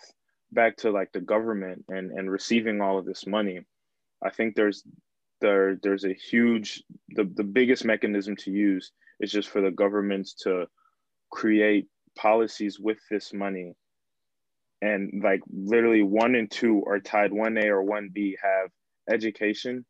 back 0.53 0.77
to 0.79 0.91
like 0.91 1.13
the 1.13 1.21
government 1.21 1.85
and 1.89 2.11
and 2.11 2.31
receiving 2.31 2.81
all 2.81 2.99
of 2.99 3.05
this 3.05 3.25
money 3.25 3.61
i 4.25 4.31
think 4.31 4.57
there's 4.57 4.83
there 5.41 5.79
there's 5.83 6.05
a 6.05 6.13
huge 6.13 6.83
the, 7.11 7.25
the 7.35 7.45
biggest 7.45 7.85
mechanism 7.85 8.35
to 8.37 8.51
use 8.51 8.91
is 9.21 9.31
just 9.31 9.49
for 9.49 9.61
the 9.61 9.71
governments 9.71 10.35
to 10.35 10.67
create 11.31 11.87
policies 12.17 12.79
with 12.79 12.99
this 13.11 13.33
money. 13.33 13.75
And 14.83 15.23
like 15.23 15.43
literally 15.53 16.03
one 16.03 16.35
and 16.35 16.51
two 16.51 16.83
are 16.87 17.01
tied 17.01 17.33
one 17.33 17.59
a 17.59 17.69
or 17.69 17.83
one 17.83 18.11
b 18.13 18.37
have 18.43 18.71
education 19.11 19.85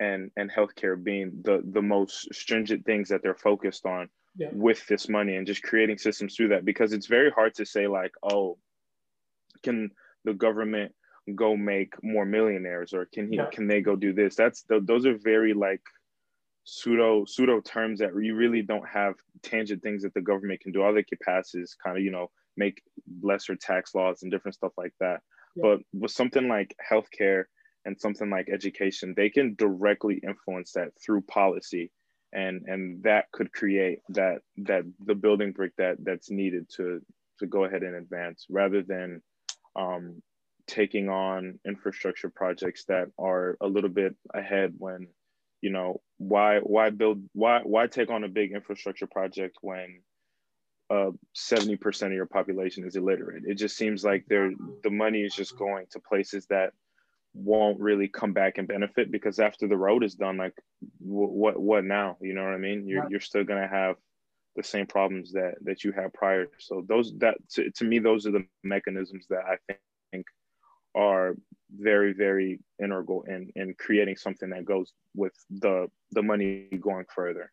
and 0.00 0.30
and 0.36 0.50
healthcare 0.50 1.02
being 1.02 1.30
the 1.44 1.62
the 1.72 1.82
most 1.82 2.32
stringent 2.34 2.84
things 2.84 3.08
that 3.08 3.22
they're 3.22 3.34
focused 3.34 3.86
on 3.86 4.08
yeah. 4.36 4.48
with 4.52 4.86
this 4.86 5.08
money 5.08 5.36
and 5.36 5.46
just 5.46 5.62
creating 5.62 5.98
systems 5.98 6.34
through 6.34 6.48
that 6.48 6.64
because 6.64 6.92
it's 6.92 7.06
very 7.06 7.30
hard 7.30 7.54
to 7.54 7.64
say 7.64 7.86
like 7.86 8.12
oh 8.22 8.58
can 9.62 9.90
the 10.24 10.34
government 10.34 10.92
go 11.34 11.56
make 11.56 11.94
more 12.02 12.24
millionaires 12.24 12.92
or 12.92 13.06
can 13.12 13.28
he 13.28 13.36
yeah. 13.36 13.46
can 13.50 13.66
they 13.66 13.80
go 13.80 13.96
do 13.96 14.12
this 14.12 14.34
that's 14.34 14.62
the, 14.62 14.80
those 14.80 15.06
are 15.06 15.16
very 15.16 15.54
like 15.54 15.80
pseudo 16.64 17.24
pseudo 17.24 17.60
terms 17.60 18.00
that 18.00 18.10
you 18.20 18.34
really 18.34 18.62
don't 18.62 18.88
have 18.88 19.14
tangent 19.42 19.82
things 19.82 20.02
that 20.02 20.14
the 20.14 20.20
government 20.20 20.60
can 20.60 20.72
do 20.72 20.82
all 20.82 20.92
they 20.92 21.02
can 21.02 21.18
pass 21.22 21.54
is 21.54 21.76
kind 21.82 21.96
of 21.96 22.02
you 22.02 22.10
know 22.10 22.30
make 22.56 22.82
lesser 23.22 23.54
tax 23.54 23.94
laws 23.94 24.22
and 24.22 24.30
different 24.32 24.54
stuff 24.54 24.72
like 24.76 24.92
that 25.00 25.20
yeah. 25.56 25.62
but 25.62 25.80
with 25.92 26.10
something 26.10 26.48
like 26.48 26.74
healthcare 26.90 27.44
and 27.84 28.00
something 28.00 28.30
like 28.30 28.48
education 28.48 29.14
they 29.16 29.30
can 29.30 29.54
directly 29.56 30.20
influence 30.26 30.72
that 30.72 30.88
through 31.04 31.22
policy. 31.22 31.90
And 32.32 32.62
and 32.66 33.02
that 33.04 33.30
could 33.32 33.52
create 33.52 34.00
that 34.10 34.38
that 34.58 34.82
the 35.04 35.14
building 35.14 35.52
brick 35.52 35.72
that 35.78 35.96
that's 36.02 36.30
needed 36.30 36.68
to 36.76 37.00
to 37.38 37.46
go 37.46 37.64
ahead 37.64 37.82
and 37.82 37.94
advance 37.94 38.46
rather 38.48 38.82
than 38.82 39.22
um, 39.76 40.22
taking 40.66 41.08
on 41.08 41.58
infrastructure 41.66 42.30
projects 42.30 42.84
that 42.86 43.08
are 43.18 43.56
a 43.60 43.66
little 43.66 43.90
bit 43.90 44.14
ahead 44.32 44.74
when 44.78 45.08
you 45.60 45.70
know 45.70 46.00
why 46.18 46.58
why 46.58 46.90
build 46.90 47.22
why 47.32 47.60
why 47.62 47.86
take 47.86 48.10
on 48.10 48.24
a 48.24 48.28
big 48.28 48.52
infrastructure 48.52 49.06
project 49.06 49.56
when 49.60 50.00
uh, 50.90 51.10
70% 51.34 52.06
of 52.06 52.12
your 52.12 52.26
population 52.26 52.86
is 52.86 52.96
illiterate? 52.96 53.44
It 53.46 53.54
just 53.54 53.76
seems 53.76 54.04
like 54.04 54.24
there 54.28 54.52
the 54.82 54.90
money 54.90 55.22
is 55.22 55.34
just 55.34 55.56
going 55.56 55.86
to 55.92 56.00
places 56.00 56.46
that 56.50 56.72
won't 57.34 57.80
really 57.80 58.06
come 58.06 58.32
back 58.32 58.58
and 58.58 58.68
benefit 58.68 59.10
because 59.10 59.40
after 59.40 59.66
the 59.66 59.76
road 59.76 60.04
is 60.04 60.14
done 60.14 60.36
like 60.36 60.54
w- 61.04 61.28
what 61.28 61.58
what 61.60 61.84
now? 61.84 62.16
You 62.20 62.32
know 62.32 62.44
what 62.44 62.54
i 62.54 62.58
mean? 62.58 62.86
You're, 62.86 63.10
you're 63.10 63.20
still 63.20 63.44
going 63.44 63.60
to 63.60 63.68
have 63.68 63.96
the 64.54 64.62
same 64.62 64.86
problems 64.86 65.32
that 65.32 65.54
that 65.62 65.82
you 65.82 65.92
had 65.92 66.12
prior. 66.12 66.46
So 66.58 66.84
those 66.88 67.12
that 67.18 67.36
to, 67.50 67.70
to 67.72 67.84
me 67.84 67.98
those 67.98 68.26
are 68.26 68.30
the 68.30 68.46
mechanisms 68.62 69.26
that 69.30 69.42
i 69.44 69.74
think 70.12 70.26
are 70.94 71.34
very 71.76 72.12
very 72.12 72.60
integral 72.80 73.24
in 73.24 73.50
in 73.56 73.74
creating 73.78 74.16
something 74.16 74.50
that 74.50 74.64
goes 74.64 74.92
with 75.16 75.32
the 75.50 75.88
the 76.12 76.22
money 76.22 76.68
going 76.80 77.06
further. 77.12 77.50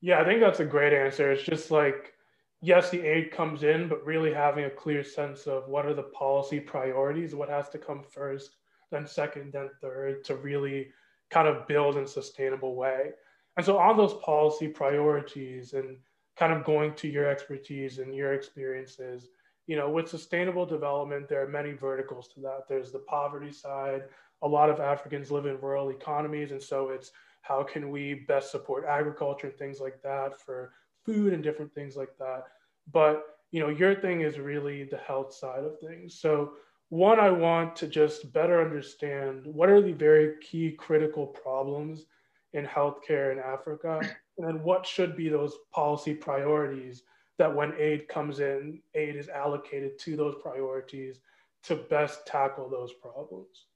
Yeah 0.00 0.20
i 0.20 0.24
think 0.24 0.40
that's 0.40 0.60
a 0.60 0.64
great 0.64 0.94
answer. 0.94 1.30
It's 1.30 1.42
just 1.42 1.70
like 1.70 2.14
yes 2.62 2.88
the 2.88 3.02
aid 3.02 3.32
comes 3.32 3.64
in 3.64 3.86
but 3.86 4.06
really 4.06 4.32
having 4.32 4.64
a 4.64 4.70
clear 4.70 5.04
sense 5.04 5.46
of 5.46 5.68
what 5.68 5.84
are 5.84 5.94
the 5.94 6.04
policy 6.04 6.58
priorities 6.58 7.34
what 7.34 7.50
has 7.50 7.68
to 7.68 7.76
come 7.76 8.02
first 8.02 8.56
then 8.92 9.06
second 9.06 9.52
then 9.52 9.68
third 9.80 10.22
to 10.24 10.36
really 10.36 10.88
kind 11.30 11.48
of 11.48 11.66
build 11.66 11.96
in 11.96 12.04
a 12.04 12.06
sustainable 12.08 12.76
way 12.76 13.10
and 13.56 13.66
so 13.66 13.78
on 13.78 13.96
those 13.96 14.14
policy 14.24 14.68
priorities 14.68 15.72
and 15.72 15.96
kind 16.36 16.52
of 16.52 16.64
going 16.64 16.94
to 16.94 17.08
your 17.08 17.28
expertise 17.28 17.98
and 17.98 18.14
your 18.14 18.34
experiences 18.34 19.28
you 19.66 19.76
know, 19.76 19.88
with 19.88 20.08
sustainable 20.08 20.66
development, 20.66 21.28
there 21.28 21.42
are 21.42 21.48
many 21.48 21.72
verticals 21.72 22.28
to 22.28 22.40
that. 22.40 22.68
There's 22.68 22.90
the 22.90 22.98
poverty 23.00 23.52
side. 23.52 24.02
A 24.42 24.48
lot 24.48 24.70
of 24.70 24.80
Africans 24.80 25.30
live 25.30 25.46
in 25.46 25.60
rural 25.60 25.90
economies. 25.90 26.50
And 26.50 26.62
so 26.62 26.90
it's 26.90 27.12
how 27.42 27.62
can 27.62 27.90
we 27.90 28.24
best 28.26 28.50
support 28.50 28.84
agriculture 28.88 29.48
and 29.48 29.56
things 29.56 29.80
like 29.80 30.02
that 30.02 30.40
for 30.40 30.72
food 31.04 31.32
and 31.32 31.42
different 31.42 31.72
things 31.74 31.96
like 31.96 32.16
that. 32.18 32.44
But, 32.92 33.22
you 33.52 33.60
know, 33.60 33.68
your 33.68 33.94
thing 33.94 34.22
is 34.22 34.38
really 34.38 34.84
the 34.84 34.98
health 34.98 35.32
side 35.32 35.64
of 35.64 35.78
things. 35.78 36.18
So, 36.18 36.54
one, 36.92 37.18
I 37.18 37.30
want 37.30 37.74
to 37.76 37.86
just 37.86 38.34
better 38.34 38.60
understand 38.60 39.46
what 39.46 39.70
are 39.70 39.80
the 39.80 39.94
very 39.94 40.34
key 40.42 40.72
critical 40.72 41.26
problems 41.26 42.04
in 42.52 42.66
healthcare 42.66 43.32
in 43.32 43.38
Africa, 43.38 43.98
and 44.36 44.46
then 44.46 44.62
what 44.62 44.84
should 44.84 45.16
be 45.16 45.30
those 45.30 45.56
policy 45.72 46.12
priorities 46.12 47.04
that 47.38 47.54
when 47.54 47.72
aid 47.78 48.08
comes 48.08 48.40
in, 48.40 48.82
aid 48.94 49.16
is 49.16 49.30
allocated 49.30 49.98
to 50.00 50.18
those 50.18 50.34
priorities 50.42 51.20
to 51.62 51.76
best 51.76 52.26
tackle 52.26 52.68
those 52.68 52.92
problems. 52.92 53.68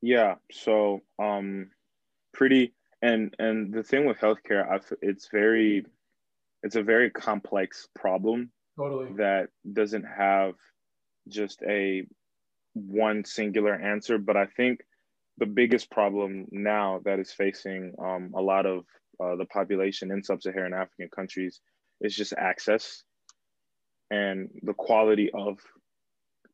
Yeah. 0.00 0.36
So, 0.50 1.02
um, 1.18 1.72
pretty 2.32 2.72
and 3.02 3.36
and 3.38 3.70
the 3.70 3.82
thing 3.82 4.06
with 4.06 4.16
healthcare, 4.16 4.66
I 4.66 4.80
it's 5.02 5.28
very, 5.30 5.84
it's 6.62 6.76
a 6.76 6.82
very 6.82 7.10
complex 7.10 7.86
problem. 7.94 8.50
Totally. 8.78 9.12
That 9.12 9.50
doesn't 9.74 10.04
have 10.04 10.54
just 11.28 11.62
a 11.62 12.06
one 12.74 13.24
singular 13.24 13.74
answer, 13.74 14.18
but 14.18 14.36
I 14.36 14.46
think 14.46 14.80
the 15.38 15.46
biggest 15.46 15.90
problem 15.90 16.46
now 16.50 17.00
that 17.04 17.18
is 17.18 17.32
facing 17.32 17.94
um, 17.98 18.32
a 18.34 18.40
lot 18.40 18.66
of 18.66 18.84
uh, 19.22 19.36
the 19.36 19.44
population 19.46 20.10
in 20.10 20.22
sub-Saharan 20.22 20.74
African 20.74 21.08
countries 21.08 21.60
is 22.00 22.14
just 22.14 22.32
access 22.36 23.04
and 24.10 24.48
the 24.62 24.74
quality 24.74 25.30
of 25.32 25.58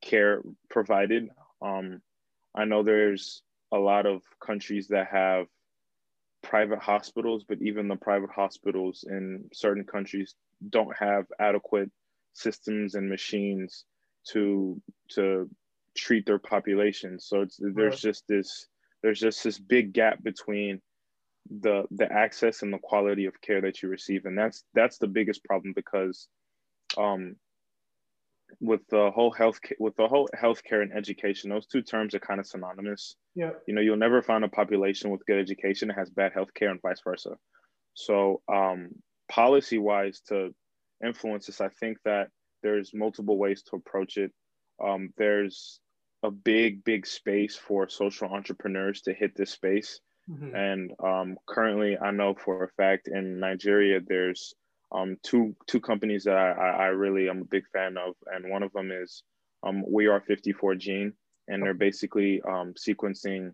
care 0.00 0.42
provided. 0.68 1.28
Um, 1.60 2.00
I 2.54 2.64
know 2.64 2.82
there's 2.82 3.42
a 3.72 3.78
lot 3.78 4.06
of 4.06 4.22
countries 4.44 4.88
that 4.88 5.08
have 5.08 5.46
private 6.42 6.78
hospitals, 6.78 7.44
but 7.46 7.60
even 7.60 7.88
the 7.88 7.96
private 7.96 8.30
hospitals 8.30 9.04
in 9.08 9.44
certain 9.52 9.84
countries 9.84 10.34
don't 10.68 10.96
have 10.96 11.26
adequate 11.38 11.90
systems 12.32 12.94
and 12.94 13.08
machines 13.08 13.84
to 14.28 14.80
to 15.10 15.48
treat 15.96 16.26
their 16.26 16.38
population. 16.38 17.18
So 17.18 17.42
it's, 17.42 17.58
there's 17.60 18.00
just 18.00 18.24
this 18.28 18.66
there's 19.02 19.20
just 19.20 19.42
this 19.42 19.58
big 19.58 19.92
gap 19.92 20.22
between 20.22 20.80
the 21.48 21.84
the 21.90 22.10
access 22.10 22.62
and 22.62 22.72
the 22.72 22.78
quality 22.78 23.26
of 23.26 23.40
care 23.40 23.60
that 23.62 23.82
you 23.82 23.88
receive. 23.88 24.24
And 24.24 24.36
that's 24.36 24.64
that's 24.74 24.98
the 24.98 25.08
biggest 25.08 25.44
problem 25.44 25.72
because 25.74 26.28
um 26.98 27.36
with 28.60 28.80
the 28.90 29.10
whole 29.14 29.30
health 29.30 29.60
with 29.78 29.94
the 29.96 30.08
whole 30.08 30.28
healthcare 30.36 30.82
and 30.82 30.92
education 30.92 31.50
those 31.50 31.66
two 31.66 31.82
terms 31.82 32.14
are 32.14 32.20
kind 32.20 32.40
of 32.40 32.46
synonymous. 32.46 33.16
Yeah. 33.34 33.50
You 33.66 33.74
know 33.74 33.80
you'll 33.80 33.96
never 33.96 34.22
find 34.22 34.44
a 34.44 34.48
population 34.48 35.10
with 35.10 35.26
good 35.26 35.38
education 35.38 35.88
that 35.88 35.98
has 35.98 36.10
bad 36.10 36.32
healthcare 36.34 36.70
and 36.70 36.82
vice 36.82 37.00
versa. 37.02 37.36
So 37.94 38.42
um 38.52 38.90
policy 39.30 39.78
wise 39.78 40.20
to 40.28 40.52
influence 41.02 41.46
this 41.46 41.60
i 41.60 41.68
think 41.80 41.96
that 42.04 42.28
there's 42.62 42.92
multiple 42.94 43.38
ways 43.38 43.62
to 43.62 43.76
approach 43.76 44.16
it 44.16 44.32
um 44.84 45.12
there's 45.16 45.80
a 46.22 46.30
big 46.30 46.84
big 46.84 47.06
space 47.06 47.56
for 47.56 47.88
social 47.88 48.28
entrepreneurs 48.28 49.02
to 49.02 49.14
hit 49.14 49.34
this 49.36 49.50
space 49.50 50.00
Mm-hmm. 50.30 50.54
And 50.54 50.92
um, 51.02 51.38
currently, 51.46 51.98
I 51.98 52.10
know 52.10 52.34
for 52.34 52.64
a 52.64 52.68
fact 52.68 53.08
in 53.08 53.40
Nigeria, 53.40 54.00
there's 54.06 54.54
um, 54.92 55.16
two 55.22 55.54
two 55.66 55.80
companies 55.80 56.24
that 56.24 56.36
I, 56.36 56.50
I, 56.50 56.70
I, 56.70 56.86
really 56.86 57.28
am 57.28 57.42
a 57.42 57.44
big 57.44 57.64
fan 57.72 57.96
of, 57.96 58.14
and 58.26 58.50
one 58.50 58.64
of 58.64 58.72
them 58.72 58.90
is 58.90 59.22
um, 59.62 59.84
We 59.88 60.08
Are 60.08 60.20
54gene, 60.20 61.12
and 61.48 61.62
they're 61.62 61.74
basically 61.74 62.42
um, 62.42 62.74
sequencing 62.74 63.52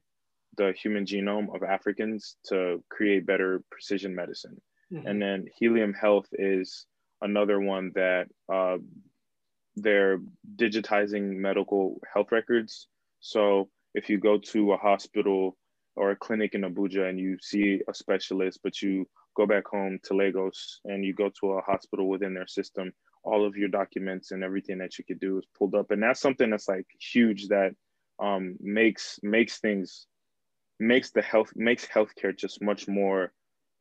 the 0.56 0.72
human 0.72 1.04
genome 1.04 1.54
of 1.54 1.62
Africans 1.62 2.36
to 2.46 2.82
create 2.88 3.26
better 3.26 3.62
precision 3.70 4.14
medicine. 4.14 4.60
Mm-hmm. 4.90 5.06
And 5.06 5.22
then 5.22 5.44
Helium 5.58 5.92
Health 5.92 6.26
is 6.32 6.86
another 7.20 7.60
one 7.60 7.92
that 7.94 8.26
uh, 8.52 8.78
they're 9.76 10.20
digitizing 10.56 11.36
medical 11.36 12.00
health 12.12 12.32
records. 12.32 12.88
So 13.20 13.68
if 13.94 14.08
you 14.10 14.18
go 14.18 14.38
to 14.38 14.72
a 14.72 14.76
hospital 14.76 15.56
or 15.96 16.10
a 16.10 16.16
clinic 16.16 16.54
in 16.54 16.62
Abuja 16.62 17.08
and 17.08 17.18
you 17.18 17.38
see 17.40 17.80
a 17.88 17.94
specialist, 17.94 18.60
but 18.62 18.82
you 18.82 19.06
go 19.36 19.46
back 19.46 19.66
home 19.66 19.98
to 20.04 20.14
Lagos 20.14 20.80
and 20.84 21.04
you 21.04 21.14
go 21.14 21.30
to 21.40 21.52
a 21.52 21.62
hospital 21.62 22.08
within 22.08 22.34
their 22.34 22.46
system, 22.46 22.92
all 23.22 23.46
of 23.46 23.56
your 23.56 23.68
documents 23.68 24.30
and 24.30 24.44
everything 24.44 24.78
that 24.78 24.98
you 24.98 25.04
could 25.04 25.20
do 25.20 25.38
is 25.38 25.46
pulled 25.58 25.74
up. 25.74 25.90
And 25.90 26.02
that's 26.02 26.20
something 26.20 26.50
that's 26.50 26.68
like 26.68 26.86
huge 26.98 27.48
that 27.48 27.72
um, 28.18 28.56
makes 28.60 29.18
makes 29.22 29.58
things 29.58 30.06
makes 30.78 31.10
the 31.10 31.22
health 31.22 31.50
makes 31.54 31.86
healthcare 31.86 32.36
just 32.36 32.62
much 32.62 32.88
more 32.88 33.32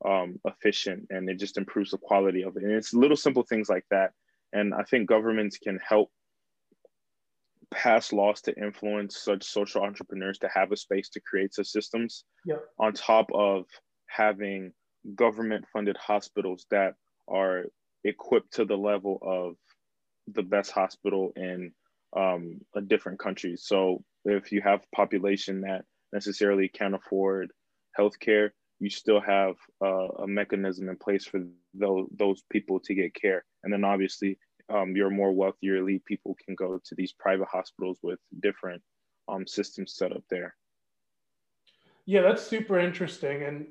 um, 0.05 0.39
efficient 0.45 1.07
and 1.09 1.29
it 1.29 1.39
just 1.39 1.57
improves 1.57 1.91
the 1.91 1.97
quality 1.97 2.43
of 2.43 2.55
it. 2.57 2.63
And 2.63 2.71
it's 2.71 2.93
little 2.93 3.17
simple 3.17 3.43
things 3.43 3.69
like 3.69 3.85
that. 3.91 4.11
And 4.53 4.73
I 4.73 4.83
think 4.83 5.09
governments 5.09 5.57
can 5.57 5.79
help 5.87 6.09
pass 7.73 8.13
laws 8.13 8.41
to 8.41 8.55
influence 8.55 9.17
such 9.17 9.43
social 9.43 9.81
entrepreneurs 9.81 10.37
to 10.39 10.49
have 10.53 10.71
a 10.71 10.77
space 10.77 11.09
to 11.09 11.19
create 11.19 11.53
such 11.53 11.67
systems 11.67 12.23
yep. 12.45 12.63
on 12.79 12.93
top 12.93 13.27
of 13.33 13.65
having 14.07 14.71
government 15.15 15.65
funded 15.73 15.97
hospitals 15.97 16.65
that 16.71 16.93
are 17.27 17.65
equipped 18.03 18.53
to 18.53 18.65
the 18.65 18.77
level 18.77 19.19
of 19.21 19.55
the 20.33 20.43
best 20.43 20.71
hospital 20.71 21.31
in 21.35 21.71
um, 22.15 22.59
a 22.75 22.81
different 22.81 23.19
country. 23.19 23.55
So 23.57 24.03
if 24.23 24.51
you 24.51 24.61
have 24.61 24.81
a 24.81 24.95
population 24.95 25.61
that 25.61 25.85
necessarily 26.13 26.69
can't 26.69 26.95
afford 26.95 27.51
healthcare, 27.97 28.51
you 28.79 28.89
still 28.89 29.21
have 29.21 29.55
uh, 29.83 30.07
a 30.23 30.27
mechanism 30.27 30.89
in 30.89 30.97
place 30.97 31.25
for 31.25 31.41
those, 31.73 32.07
those 32.17 32.43
people 32.51 32.79
to 32.81 32.93
get 32.93 33.13
care. 33.13 33.43
And 33.63 33.71
then 33.71 33.83
obviously 33.83 34.37
um, 34.69 34.95
your 34.95 35.09
more 35.09 35.31
wealthier 35.31 35.77
elite 35.77 36.05
people 36.05 36.35
can 36.43 36.55
go 36.55 36.79
to 36.83 36.95
these 36.95 37.13
private 37.13 37.47
hospitals 37.47 37.99
with 38.01 38.19
different 38.41 38.81
um, 39.27 39.47
systems 39.47 39.95
set 39.95 40.11
up 40.11 40.23
there. 40.29 40.55
Yeah, 42.05 42.21
that's 42.21 42.45
super 42.45 42.79
interesting. 42.79 43.43
And 43.43 43.67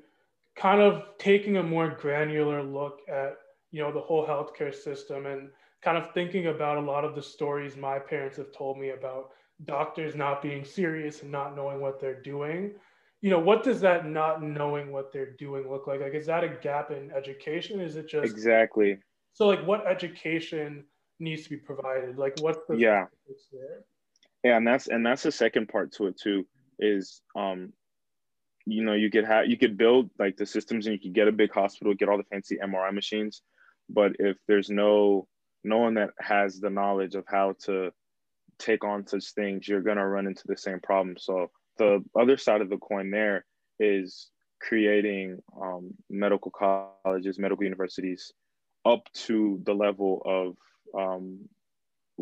kind 0.55 0.81
of 0.81 1.03
taking 1.17 1.57
a 1.57 1.63
more 1.63 1.89
granular 1.89 2.63
look 2.63 2.99
at, 3.07 3.37
you 3.71 3.81
know, 3.81 3.91
the 3.91 3.99
whole 3.99 4.25
healthcare 4.25 4.73
system 4.73 5.25
and 5.25 5.49
kind 5.81 5.97
of 5.97 6.13
thinking 6.13 6.47
about 6.47 6.77
a 6.77 6.81
lot 6.81 7.05
of 7.05 7.15
the 7.15 7.21
stories 7.21 7.77
my 7.77 7.99
parents 7.99 8.37
have 8.37 8.51
told 8.51 8.77
me 8.79 8.89
about 8.89 9.31
doctors 9.65 10.15
not 10.15 10.41
being 10.41 10.65
serious 10.65 11.21
and 11.21 11.31
not 11.31 11.55
knowing 11.55 11.79
what 11.79 11.99
they're 11.99 12.21
doing. 12.21 12.73
You 13.25 13.31
know, 13.31 13.39
what 13.39 13.63
does 13.63 13.81
that 13.81 14.07
not 14.07 14.43
knowing 14.43 14.91
what 14.91 15.11
they're 15.11 15.31
doing 15.31 15.67
look 15.67 15.87
like? 15.87 15.99
Like, 15.99 16.13
is 16.13 16.27
that 16.27 16.43
a 16.43 16.47
gap 16.61 16.91
in 16.91 17.09
education? 17.09 17.79
Is 17.79 17.95
it 17.95 18.07
just 18.07 18.31
exactly? 18.31 18.99
So, 19.33 19.47
like, 19.47 19.65
what 19.65 19.87
education 19.87 20.83
needs 21.19 21.41
to 21.45 21.49
be 21.49 21.57
provided? 21.57 22.19
Like, 22.19 22.39
what's 22.41 22.59
the 22.69 22.75
yeah 22.75 23.05
there? 23.51 23.83
Yeah, 24.43 24.57
and 24.57 24.67
that's 24.67 24.89
and 24.89 25.03
that's 25.03 25.23
the 25.23 25.31
second 25.31 25.69
part 25.69 25.91
to 25.93 26.05
it 26.05 26.19
too. 26.21 26.45
Is 26.77 27.23
um, 27.35 27.73
you 28.67 28.83
know, 28.83 28.93
you 28.93 29.09
could 29.09 29.25
have 29.25 29.47
you 29.47 29.57
could 29.57 29.75
build 29.75 30.11
like 30.19 30.37
the 30.37 30.45
systems 30.45 30.85
and 30.85 30.93
you 30.93 30.99
could 30.99 31.15
get 31.15 31.27
a 31.27 31.31
big 31.31 31.51
hospital, 31.51 31.95
get 31.95 32.09
all 32.09 32.19
the 32.19 32.25
fancy 32.25 32.59
MRI 32.63 32.93
machines, 32.93 33.41
but 33.89 34.11
if 34.19 34.37
there's 34.47 34.69
no 34.69 35.27
no 35.63 35.79
one 35.79 35.95
that 35.95 36.11
has 36.19 36.59
the 36.59 36.69
knowledge 36.69 37.15
of 37.15 37.23
how 37.27 37.55
to 37.63 37.89
take 38.59 38.83
on 38.83 39.07
such 39.07 39.31
things, 39.31 39.67
you're 39.67 39.81
gonna 39.81 40.07
run 40.07 40.27
into 40.27 40.43
the 40.45 40.55
same 40.55 40.79
problem. 40.79 41.17
So 41.17 41.49
the 41.77 42.03
other 42.19 42.37
side 42.37 42.61
of 42.61 42.69
the 42.69 42.77
coin 42.77 43.11
there 43.11 43.45
is 43.79 44.29
creating 44.61 45.37
um, 45.61 45.91
medical 46.09 46.51
colleges, 46.51 47.37
medical 47.37 47.63
universities 47.63 48.31
up 48.85 49.07
to 49.13 49.59
the 49.65 49.73
level 49.73 50.21
of 50.25 50.99
um, 50.99 51.39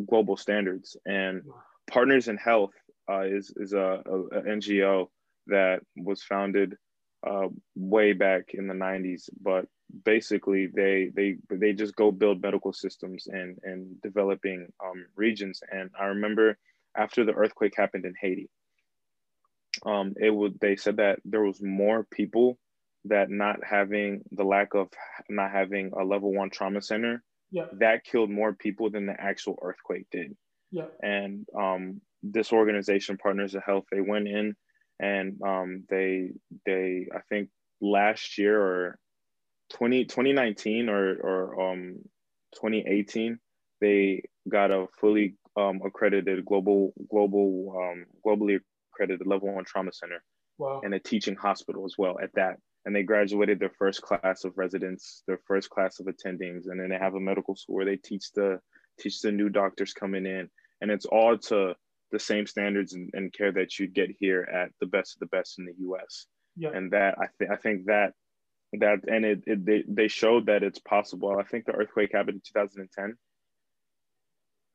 global 0.07 0.37
standards. 0.37 0.97
And 1.05 1.43
Partners 1.89 2.27
in 2.27 2.37
Health 2.37 2.73
uh, 3.09 3.21
is 3.21 3.53
is 3.57 3.73
a, 3.73 4.01
a, 4.05 4.19
a, 4.37 4.41
NGO 4.43 5.07
that 5.47 5.81
was 5.97 6.23
founded 6.23 6.77
uh, 7.27 7.47
way 7.75 8.13
back 8.13 8.53
in 8.53 8.67
the 8.67 8.73
90s, 8.73 9.29
but 9.41 9.65
basically 10.05 10.67
they 10.67 11.11
they 11.13 11.35
they 11.49 11.73
just 11.73 11.95
go 11.95 12.11
build 12.11 12.41
medical 12.41 12.73
systems 12.73 13.27
in 13.27 13.57
in 13.63 13.95
developing 14.01 14.67
um, 14.83 15.05
regions. 15.15 15.61
And 15.71 15.89
I 15.99 16.05
remember 16.05 16.57
after 16.95 17.25
the 17.25 17.33
earthquake 17.33 17.73
happened 17.75 18.05
in 18.05 18.13
Haiti, 18.19 18.49
um, 19.85 20.13
it 20.19 20.29
would 20.29 20.59
they 20.59 20.75
said 20.75 20.97
that 20.97 21.19
there 21.25 21.43
was 21.43 21.61
more 21.61 22.05
people 22.11 22.57
that 23.05 23.29
not 23.29 23.57
having 23.63 24.21
the 24.31 24.43
lack 24.43 24.73
of 24.75 24.87
not 25.29 25.51
having 25.51 25.91
a 25.99 26.03
level 26.03 26.33
one 26.33 26.49
trauma 26.49 26.81
center 26.81 27.23
yeah. 27.51 27.65
that 27.73 28.05
killed 28.05 28.29
more 28.29 28.53
people 28.53 28.89
than 28.89 29.05
the 29.05 29.19
actual 29.19 29.59
earthquake 29.61 30.05
did 30.11 30.35
yeah. 30.71 30.85
and 31.01 31.45
um, 31.57 32.01
this 32.21 32.53
organization 32.53 33.17
partners 33.17 33.55
of 33.55 33.63
health 33.63 33.85
they 33.91 34.01
went 34.01 34.27
in 34.27 34.55
and 34.99 35.39
um, 35.45 35.83
they 35.89 36.29
they 36.65 37.07
i 37.13 37.19
think 37.29 37.49
last 37.81 38.37
year 38.37 38.61
or 38.61 38.99
20, 39.73 40.05
2019 40.05 40.89
or, 40.89 41.15
or 41.15 41.71
um, 41.71 41.95
2018 42.55 43.39
they 43.81 44.23
got 44.47 44.71
a 44.71 44.87
fully 44.99 45.35
um, 45.57 45.81
accredited 45.85 46.45
global 46.45 46.93
global 47.09 47.75
um, 47.77 48.05
globally 48.25 48.59
accredited 48.93 49.25
level 49.27 49.53
one 49.53 49.65
trauma 49.65 49.91
center 49.91 50.23
wow. 50.57 50.81
and 50.83 50.93
a 50.93 50.99
teaching 50.99 51.35
hospital 51.35 51.85
as 51.85 51.95
well 51.97 52.17
at 52.21 52.33
that 52.35 52.57
and 52.85 52.95
they 52.95 53.03
graduated 53.03 53.59
their 53.59 53.71
first 53.77 54.01
class 54.01 54.43
of 54.43 54.57
residents, 54.57 55.23
their 55.27 55.39
first 55.47 55.69
class 55.69 55.99
of 55.99 56.07
attendings, 56.07 56.67
and 56.67 56.79
then 56.79 56.89
they 56.89 56.97
have 56.97 57.15
a 57.15 57.19
medical 57.19 57.55
school 57.55 57.75
where 57.75 57.85
they 57.85 57.95
teach 57.95 58.31
the 58.33 58.59
teach 58.99 59.21
the 59.21 59.31
new 59.31 59.49
doctors 59.49 59.93
coming 59.93 60.25
in, 60.25 60.49
and 60.81 60.91
it's 60.91 61.05
all 61.05 61.37
to 61.37 61.73
the 62.11 62.19
same 62.19 62.45
standards 62.45 62.93
and, 62.93 63.09
and 63.13 63.33
care 63.33 63.51
that 63.51 63.79
you 63.79 63.87
get 63.87 64.09
here 64.19 64.43
at 64.53 64.69
the 64.79 64.85
best 64.85 65.15
of 65.15 65.19
the 65.19 65.35
best 65.37 65.57
in 65.59 65.65
the 65.65 65.73
U.S. 65.79 66.27
Yeah. 66.55 66.69
And 66.73 66.91
that 66.91 67.15
I 67.19 67.27
think 67.39 67.51
I 67.51 67.55
think 67.55 67.85
that 67.85 68.13
that 68.73 68.99
and 69.07 69.25
it, 69.25 69.43
it 69.45 69.65
they, 69.65 69.83
they 69.87 70.07
showed 70.07 70.47
that 70.47 70.63
it's 70.63 70.79
possible. 70.79 71.37
I 71.39 71.43
think 71.43 71.65
the 71.65 71.73
earthquake 71.73 72.11
happened 72.13 72.35
in 72.35 72.41
2010. 72.61 73.15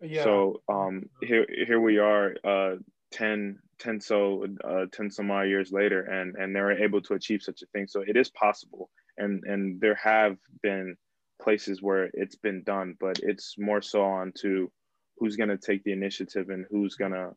Yeah. 0.01 0.25
So 0.25 0.63
um 0.69 1.11
here 1.23 1.47
here 1.67 1.81
we 1.81 1.99
are 1.99 2.35
uh 2.43 2.77
10 3.13 3.59
10 3.79 4.01
so 4.01 4.47
uh, 4.65 4.87
10 4.93 5.11
some 5.11 5.31
odd 5.31 5.43
years 5.43 5.73
later 5.73 6.03
and 6.03 6.37
and 6.37 6.55
they 6.55 6.61
were 6.61 6.73
able 6.73 7.01
to 7.03 7.15
achieve 7.15 7.43
such 7.43 7.63
a 7.63 7.67
thing. 7.67 7.87
So 7.87 8.03
it 8.07 8.17
is 8.17 8.31
possible 8.31 8.91
and 9.19 9.45
and 9.45 9.81
there 9.81 9.97
have 9.97 10.37
been 10.63 10.97
places 11.41 11.83
where 11.83 12.11
it's 12.15 12.37
been 12.37 12.63
done 12.63 12.97
but 12.99 13.19
it's 13.23 13.57
more 13.59 13.83
so 13.83 14.03
on 14.03 14.33
to 14.41 14.71
who's 15.19 15.37
going 15.37 15.49
to 15.49 15.59
take 15.59 15.85
the 15.85 15.93
initiative 15.93 16.49
and 16.51 16.65
who's 16.71 16.95
going 16.95 17.13
to 17.13 17.31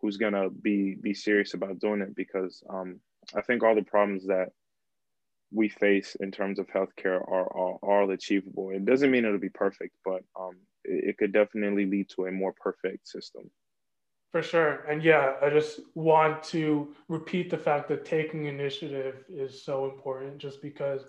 who's 0.00 0.16
going 0.16 0.32
to 0.32 0.50
be 0.50 0.96
be 1.00 1.14
serious 1.14 1.54
about 1.54 1.78
doing 1.78 2.00
it 2.00 2.14
because 2.14 2.62
um, 2.68 3.00
i 3.34 3.40
think 3.40 3.62
all 3.62 3.74
the 3.74 3.82
problems 3.82 4.26
that 4.26 4.48
we 5.50 5.68
face 5.68 6.14
in 6.20 6.30
terms 6.30 6.58
of 6.58 6.66
healthcare 6.66 7.26
are, 7.26 7.50
are, 7.56 7.78
are 7.82 8.02
all 8.02 8.10
achievable. 8.10 8.68
It 8.68 8.84
doesn't 8.84 9.10
mean 9.10 9.24
it'll 9.24 9.38
be 9.38 9.48
perfect 9.48 9.94
but 10.04 10.22
um, 10.38 10.56
it, 10.84 11.10
it 11.10 11.18
could 11.18 11.32
definitely 11.32 11.86
lead 11.86 12.10
to 12.10 12.26
a 12.26 12.32
more 12.32 12.52
perfect 12.52 13.08
system 13.08 13.50
for 14.30 14.42
sure. 14.42 14.84
And 14.88 15.02
yeah, 15.02 15.34
I 15.42 15.50
just 15.50 15.80
want 15.94 16.42
to 16.44 16.94
repeat 17.08 17.50
the 17.50 17.58
fact 17.58 17.88
that 17.88 18.04
taking 18.04 18.46
initiative 18.46 19.24
is 19.28 19.62
so 19.62 19.86
important 19.86 20.38
just 20.38 20.60
because 20.60 21.02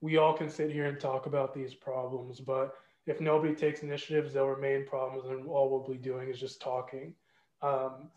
we 0.00 0.16
all 0.16 0.34
can 0.34 0.50
sit 0.50 0.70
here 0.70 0.86
and 0.86 1.00
talk 1.00 1.26
about 1.26 1.54
these 1.54 1.72
problems, 1.72 2.40
but 2.40 2.74
if 3.06 3.20
nobody 3.20 3.54
takes 3.54 3.82
initiatives, 3.82 4.32
they'll 4.32 4.46
remain 4.46 4.86
problems, 4.86 5.28
and 5.28 5.46
all 5.46 5.70
we'll 5.70 5.96
be 5.96 6.02
doing 6.02 6.28
is 6.28 6.40
just 6.40 6.60
talking. 6.60 7.14
Um, 7.62 8.10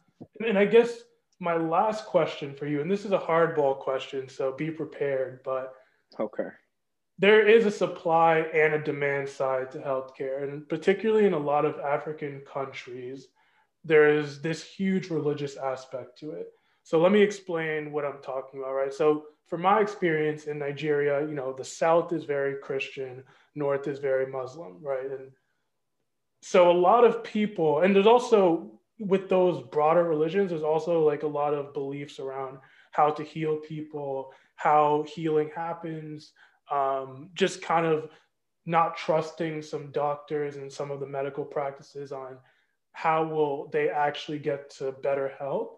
and 0.45 0.57
I 0.57 0.65
guess 0.65 1.01
my 1.39 1.55
last 1.55 2.05
question 2.05 2.55
for 2.55 2.67
you, 2.67 2.81
and 2.81 2.89
this 2.89 3.05
is 3.05 3.11
a 3.11 3.17
hardball 3.17 3.79
question, 3.79 4.27
so 4.27 4.53
be 4.53 4.71
prepared, 4.71 5.41
but 5.43 5.75
okay. 6.19 6.49
There 7.19 7.47
is 7.47 7.65
a 7.65 7.71
supply 7.71 8.39
and 8.53 8.73
a 8.73 8.83
demand 8.83 9.27
side 9.27 9.71
to 9.71 9.79
healthcare, 9.79 10.43
and 10.43 10.67
particularly 10.69 11.25
in 11.25 11.33
a 11.33 11.39
lot 11.39 11.65
of 11.65 11.79
African 11.79 12.41
countries, 12.41 13.27
there 13.87 14.09
is 14.09 14.41
this 14.41 14.63
huge 14.63 15.09
religious 15.09 15.55
aspect 15.57 16.19
to 16.19 16.31
it. 16.31 16.47
So 16.83 16.99
let 16.99 17.11
me 17.11 17.21
explain 17.21 17.91
what 17.91 18.05
I'm 18.05 18.21
talking 18.21 18.59
about, 18.59 18.73
right? 18.73 18.93
So 18.93 19.25
from 19.47 19.61
my 19.61 19.79
experience 19.79 20.45
in 20.45 20.59
Nigeria, 20.59 21.21
you 21.21 21.33
know, 21.33 21.53
the 21.53 21.63
South 21.63 22.11
is 22.13 22.25
very 22.25 22.55
Christian, 22.61 23.23
North 23.55 23.87
is 23.87 23.99
very 23.99 24.27
Muslim, 24.31 24.77
right? 24.81 25.09
And 25.09 25.31
so 26.41 26.69
a 26.69 26.73
lot 26.73 27.05
of 27.05 27.23
people, 27.23 27.79
and 27.79 27.95
there's 27.95 28.07
also 28.07 28.71
with 28.99 29.29
those 29.29 29.63
broader 29.69 30.03
religions, 30.03 30.49
there's 30.49 30.63
also 30.63 31.05
like 31.05 31.23
a 31.23 31.27
lot 31.27 31.53
of 31.53 31.73
beliefs 31.73 32.19
around 32.19 32.57
how 32.91 33.09
to 33.11 33.23
heal 33.23 33.57
people, 33.57 34.31
how 34.55 35.05
healing 35.07 35.49
happens, 35.55 36.33
um, 36.71 37.29
just 37.35 37.61
kind 37.61 37.85
of 37.85 38.09
not 38.65 38.97
trusting 38.97 39.61
some 39.61 39.91
doctors 39.91 40.57
and 40.57 40.71
some 40.71 40.91
of 40.91 40.99
the 40.99 41.05
medical 41.05 41.45
practices 41.45 42.11
on 42.11 42.37
how 42.97 43.23
will 43.23 43.67
they 43.67 43.89
actually 43.89 44.39
get 44.39 44.71
to 44.71 44.91
better 44.91 45.31
health? 45.37 45.77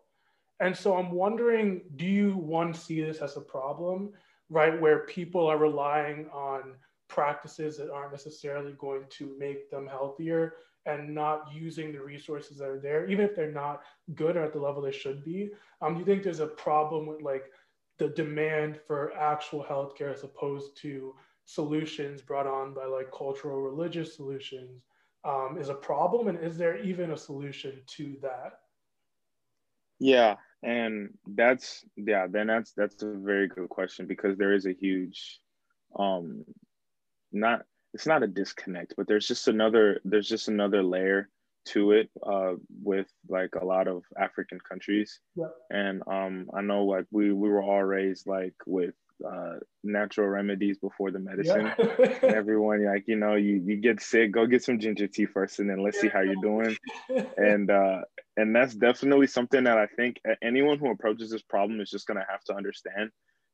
And 0.62 0.73
so 0.73 0.95
I'm 0.95 1.12
wondering, 1.12 1.82
do 1.97 2.05
you 2.05 2.38
one 2.38 2.73
see 2.73 3.01
this 3.01 3.17
as 3.17 3.36
a 3.36 3.41
problem, 3.41 4.12
right? 4.49 4.79
Where 4.79 4.99
people 4.99 5.45
are 5.45 5.58
relying 5.58 6.29
on 6.29 6.75
practices 7.10 7.75
that 7.75 7.91
aren't 7.91 8.13
necessarily 8.13 8.73
going 8.77 9.03
to 9.10 9.36
make 9.38 9.69
them 9.69 9.86
healthier 9.86 10.53
and 10.86 11.13
not 11.13 11.49
using 11.53 11.91
the 11.91 12.01
resources 12.01 12.60
that 12.60 12.69
are 12.69 12.79
there, 12.79 13.05
even 13.10 13.25
if 13.25 13.36
they're 13.36 13.51
not 13.51 13.82
good 14.15 14.38
or 14.38 14.45
at 14.45 14.53
the 14.53 14.60
level 14.60 14.82
they 14.82 14.89
should 14.93 15.21
be. 15.25 15.49
Um, 15.82 15.95
do 15.95 15.99
you 15.99 16.05
think 16.05 16.23
there's 16.23 16.39
a 16.39 16.47
problem 16.47 17.05
with 17.05 17.21
like 17.21 17.51
the 17.97 18.08
demand 18.08 18.79
for 18.88 19.13
actual 19.17 19.65
healthcare 19.69 20.13
as 20.13 20.23
opposed 20.23 20.77
to 20.84 21.13
solutions 21.43 22.21
brought 22.21 22.47
on 22.47 22.73
by 22.73 22.86
like 22.86 23.12
cultural 23.12 23.60
religious 23.60 24.15
solutions 24.15 24.84
um, 25.23 25.58
is 25.60 25.69
a 25.69 25.73
problem 25.73 26.27
and 26.27 26.39
is 26.39 26.58
there 26.58 26.77
even 26.77 27.12
a 27.12 27.17
solution 27.17 27.82
to 27.97 28.15
that? 28.21 28.60
Yeah 29.99 30.36
and 30.63 31.10
that's 31.36 31.86
yeah 31.95 32.27
then 32.27 32.47
that's 32.47 32.73
that's 32.73 33.01
a 33.01 33.13
very 33.13 33.47
good 33.47 33.69
question 33.69 34.05
because 34.05 34.38
there 34.38 34.53
is 34.53 34.65
a 34.65 34.73
huge 34.73 35.39
um 35.97 36.43
not 37.32 37.63
it's 37.93 38.05
not 38.05 38.23
a 38.23 38.27
disconnect 38.27 38.93
but 38.97 39.08
there's 39.08 39.27
just 39.27 39.47
another 39.47 40.01
there's 40.03 40.27
just 40.27 40.49
another 40.49 40.84
layer 40.84 41.29
to 41.69 41.91
it 41.91 42.10
uh 42.25 42.53
with 42.84 43.08
like 43.27 43.53
a 43.62 43.65
lot 43.65 43.88
of 43.88 44.03
african 44.17 44.60
countries 44.60 45.19
and 45.69 46.01
um 46.08 46.49
i 46.53 46.62
know 46.62 46.84
like 46.86 47.05
we 47.12 47.32
we 47.32 47.49
were 47.49 47.62
all 47.62 47.84
raised 47.84 48.27
like 48.27 48.55
with 48.65 48.93
uh, 49.25 49.55
natural 49.84 50.27
remedies 50.27 50.77
before 50.77 51.12
the 51.12 51.19
medicine. 51.19 51.71
Everyone, 52.23 52.86
like 52.86 53.03
you 53.08 53.15
know, 53.15 53.36
you 53.36 53.62
you 53.65 53.77
get 53.77 54.01
sick, 54.01 54.32
go 54.32 54.45
get 54.45 54.63
some 54.63 54.79
ginger 54.79 55.08
tea 55.08 55.25
first, 55.25 55.60
and 55.60 55.69
then 55.69 55.84
let's 55.84 55.99
see 55.99 56.08
how 56.08 56.21
you're 56.21 56.41
doing. 56.41 56.75
And 57.38 57.69
uh, 57.71 58.01
and 58.38 58.55
that's 58.55 58.73
definitely 58.73 59.27
something 59.27 59.63
that 59.63 59.77
I 59.77 59.88
think 59.88 60.17
anyone 60.43 60.77
who 60.77 60.91
approaches 60.91 61.32
this 61.32 61.41
problem 61.41 61.79
is 61.82 61.89
just 61.89 62.08
gonna 62.08 62.25
have 62.29 62.43
to 62.45 62.55
understand, 62.55 63.12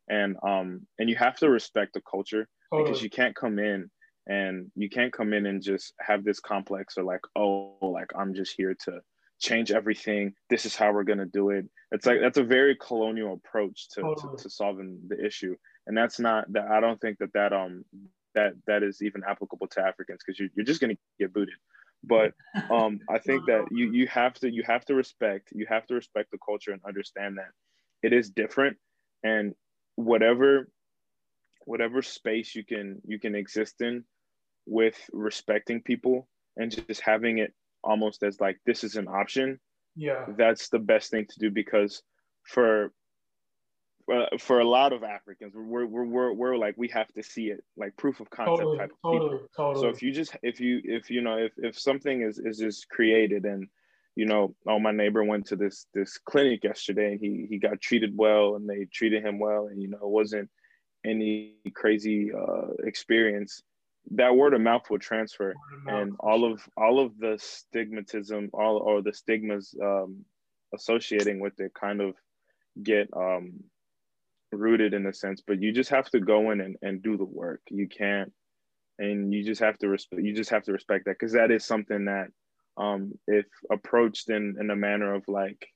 and 0.09 0.35
um 0.43 0.87
and 0.99 1.09
you 1.09 1.15
have 1.15 1.37
to 1.37 1.49
respect 1.49 1.93
the 1.93 2.01
culture 2.01 2.47
totally. 2.69 2.89
because 2.89 3.03
you 3.03 3.09
can't 3.09 3.35
come 3.35 3.59
in 3.59 3.89
and 4.27 4.71
you 4.75 4.89
can't 4.89 5.13
come 5.13 5.33
in 5.33 5.45
and 5.45 5.61
just 5.61 5.93
have 5.99 6.23
this 6.23 6.39
complex 6.39 6.97
or 6.97 7.03
like 7.03 7.21
oh 7.35 7.77
like 7.81 8.11
I'm 8.17 8.33
just 8.33 8.53
here 8.57 8.75
to 8.85 9.01
change 9.39 9.71
everything. 9.71 10.33
This 10.49 10.65
is 10.65 10.75
how 10.75 10.91
we're 10.91 11.03
gonna 11.03 11.25
do 11.25 11.49
it. 11.51 11.65
It's 11.91 12.05
like 12.05 12.19
that's 12.21 12.37
a 12.37 12.43
very 12.43 12.75
colonial 12.75 13.33
approach 13.33 13.89
to, 13.89 14.01
totally. 14.01 14.37
to, 14.37 14.43
to 14.43 14.49
solving 14.49 14.99
the 15.07 15.23
issue, 15.23 15.55
and 15.87 15.97
that's 15.97 16.19
not 16.19 16.51
that. 16.53 16.67
I 16.67 16.79
don't 16.79 16.99
think 16.99 17.19
that 17.19 17.33
that 17.33 17.53
um 17.53 17.85
that 18.33 18.53
that 18.67 18.83
is 18.83 19.01
even 19.01 19.23
applicable 19.27 19.67
to 19.67 19.81
Africans 19.81 20.19
because 20.25 20.39
you're, 20.39 20.49
you're 20.55 20.65
just 20.65 20.81
gonna 20.81 20.97
get 21.19 21.33
booted. 21.33 21.55
But 22.03 22.33
um, 22.69 22.99
I 23.09 23.19
think 23.19 23.45
that 23.47 23.65
you 23.71 23.91
you 23.91 24.07
have 24.07 24.33
to 24.35 24.51
you 24.51 24.63
have 24.63 24.85
to 24.85 24.95
respect 24.95 25.49
you 25.53 25.65
have 25.69 25.85
to 25.87 25.95
respect 25.95 26.31
the 26.31 26.37
culture 26.37 26.71
and 26.71 26.81
understand 26.85 27.37
that 27.37 27.49
it 28.03 28.13
is 28.13 28.29
different, 28.29 28.77
and 29.23 29.53
whatever 29.95 30.69
whatever 31.65 32.01
space 32.01 32.53
you 32.53 32.63
can 32.63 33.01
you 33.07 33.19
can 33.19 33.33
exist 33.33 33.81
in 33.81 34.03
with 34.65 34.97
respecting 35.13 35.81
people 35.81 36.27
and 36.57 36.71
just 36.87 37.01
having 37.01 37.37
it 37.39 37.53
almost 37.83 38.23
as 38.23 38.39
like 38.39 38.57
this 38.65 38.83
is 38.83 38.95
an 38.95 39.07
option 39.07 39.59
yeah 39.95 40.25
that's 40.37 40.69
the 40.69 40.79
best 40.79 41.11
thing 41.11 41.25
to 41.25 41.39
do 41.39 41.51
because 41.51 42.01
for 42.43 42.91
uh, 44.11 44.25
for 44.37 44.59
a 44.59 44.63
lot 44.63 44.93
of 44.93 45.03
Africans, 45.03 45.53
we're, 45.55 45.85
we're, 45.85 46.05
we're, 46.05 46.31
we're 46.31 46.57
like, 46.57 46.75
we 46.77 46.87
have 46.89 47.11
to 47.13 47.23
see 47.23 47.47
it 47.47 47.63
like 47.75 47.97
proof 47.97 48.19
of 48.19 48.29
concept 48.29 48.59
totally, 48.59 48.77
type 48.77 48.91
of 48.91 48.97
totally, 49.01 49.31
people. 49.31 49.49
Totally. 49.57 49.83
So 49.83 49.89
if 49.89 50.03
you 50.03 50.11
just, 50.11 50.35
if 50.43 50.59
you, 50.59 50.79
if, 50.83 51.09
you 51.09 51.21
know, 51.21 51.37
if, 51.37 51.53
if 51.57 51.79
something 51.79 52.21
is, 52.21 52.37
is 52.37 52.59
just 52.59 52.87
created 52.89 53.45
and, 53.45 53.67
you 54.15 54.27
know, 54.27 54.55
oh, 54.67 54.79
my 54.79 54.91
neighbor 54.91 55.23
went 55.23 55.47
to 55.47 55.55
this, 55.55 55.87
this 55.93 56.19
clinic 56.19 56.63
yesterday 56.63 57.13
and 57.13 57.19
he, 57.19 57.47
he 57.49 57.57
got 57.57 57.81
treated 57.81 58.15
well 58.15 58.55
and 58.55 58.69
they 58.69 58.85
treated 58.85 59.25
him 59.25 59.39
well. 59.39 59.67
And, 59.71 59.81
you 59.81 59.87
know, 59.87 59.97
it 59.97 60.07
wasn't 60.07 60.51
any 61.03 61.55
crazy 61.73 62.31
uh, 62.31 62.73
experience 62.83 63.63
that 64.11 64.35
word 64.35 64.53
of 64.53 64.61
mouth 64.61 64.89
will 64.89 64.99
transfer 64.99 65.53
mouth, 65.87 65.95
and 65.95 66.15
all 66.19 66.51
of 66.51 66.61
all 66.77 66.99
of 66.99 67.17
the 67.17 67.39
stigmatism 67.39 68.49
all 68.53 68.77
or 68.77 69.01
the 69.01 69.13
stigmas 69.13 69.75
um, 69.81 70.23
associating 70.73 71.39
with 71.39 71.59
it 71.59 71.73
kind 71.73 72.01
of 72.01 72.15
get 72.83 73.09
um, 73.15 73.53
rooted 74.51 74.93
in 74.93 75.05
a 75.05 75.13
sense 75.13 75.41
but 75.45 75.61
you 75.61 75.71
just 75.71 75.89
have 75.89 76.09
to 76.09 76.19
go 76.19 76.51
in 76.51 76.61
and, 76.61 76.75
and 76.81 77.01
do 77.01 77.17
the 77.17 77.25
work. 77.25 77.61
You 77.69 77.87
can't 77.87 78.31
and 78.99 79.33
you 79.33 79.43
just 79.43 79.61
have 79.61 79.77
to 79.79 79.89
respect 79.89 80.23
you 80.23 80.33
just 80.33 80.49
have 80.49 80.63
to 80.63 80.71
respect 80.71 81.05
that 81.05 81.17
because 81.19 81.33
that 81.33 81.51
is 81.51 81.65
something 81.65 82.05
that 82.05 82.27
um, 82.77 83.13
if 83.27 83.45
approached 83.71 84.29
in 84.29 84.55
in 84.59 84.69
a 84.69 84.75
manner 84.75 85.13
of 85.13 85.23
like 85.27 85.67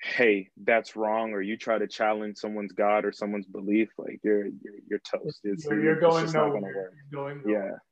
hey 0.00 0.48
that's 0.64 0.94
wrong 0.94 1.32
or 1.32 1.42
you 1.42 1.56
try 1.56 1.76
to 1.76 1.86
challenge 1.86 2.36
someone's 2.36 2.72
god 2.72 3.04
or 3.04 3.12
someone's 3.12 3.46
belief 3.46 3.88
like 3.98 4.20
you're 4.22 4.46
you're, 4.46 4.74
you're 4.88 5.00
toast 5.00 5.40
it's, 5.42 5.64
you're, 5.64 5.82
you're 5.82 6.00
going 6.00 6.30
nowhere. 6.32 6.60
you're 6.62 6.92
going 7.12 7.42
nowhere. 7.44 7.82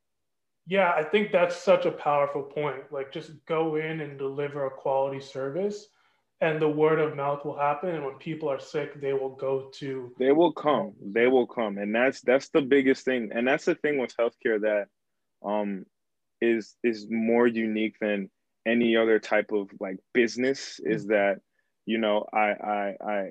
yeah 0.67 0.89
yeah 0.89 0.93
i 0.93 1.03
think 1.03 1.33
that's 1.33 1.57
such 1.57 1.85
a 1.85 1.91
powerful 1.91 2.43
point. 2.43 2.93
Like 2.93 3.13
just 3.13 3.33
go 3.47 3.77
in 3.77 4.01
and 4.01 4.19
deliver 4.19 4.67
a 4.67 4.71
quality 4.71 5.21
service 5.21 5.89
and 6.41 6.61
the 6.61 6.69
word 6.69 6.99
of 6.99 7.17
mouth 7.17 7.45
will 7.45 7.57
happen 7.57 7.95
and 7.95 8.05
when 8.05 8.15
people 8.17 8.51
are 8.51 8.61
sick 8.61 9.01
they 9.01 9.13
will 9.13 9.35
go 9.35 9.71
to 9.75 10.13
they 10.19 10.33
will 10.33 10.53
come. 10.53 10.93
They 11.01 11.27
will 11.27 11.47
come. 11.47 11.79
And 11.79 11.95
that's 11.95 12.21
that's 12.21 12.51
the 12.51 12.63
biggest 12.63 13.05
thing. 13.05 13.31
And 13.35 13.47
that's 13.47 13.65
the 13.65 13.75
thing 13.75 13.99
with 13.99 14.15
healthcare 14.17 14.61
that 14.61 14.87
um 15.47 15.87
is 16.41 16.77
is 16.85 17.07
more 17.11 17.47
unique 17.47 17.97
than 18.01 18.31
any 18.67 18.97
other 18.97 19.19
type 19.19 19.53
of 19.53 19.71
like 19.81 19.97
business 20.13 20.81
is 20.85 21.05
mm-hmm. 21.05 21.13
that 21.13 21.41
you 21.87 21.99
know 21.99 22.27
i 22.33 22.47
i 22.51 22.97
i 23.01 23.31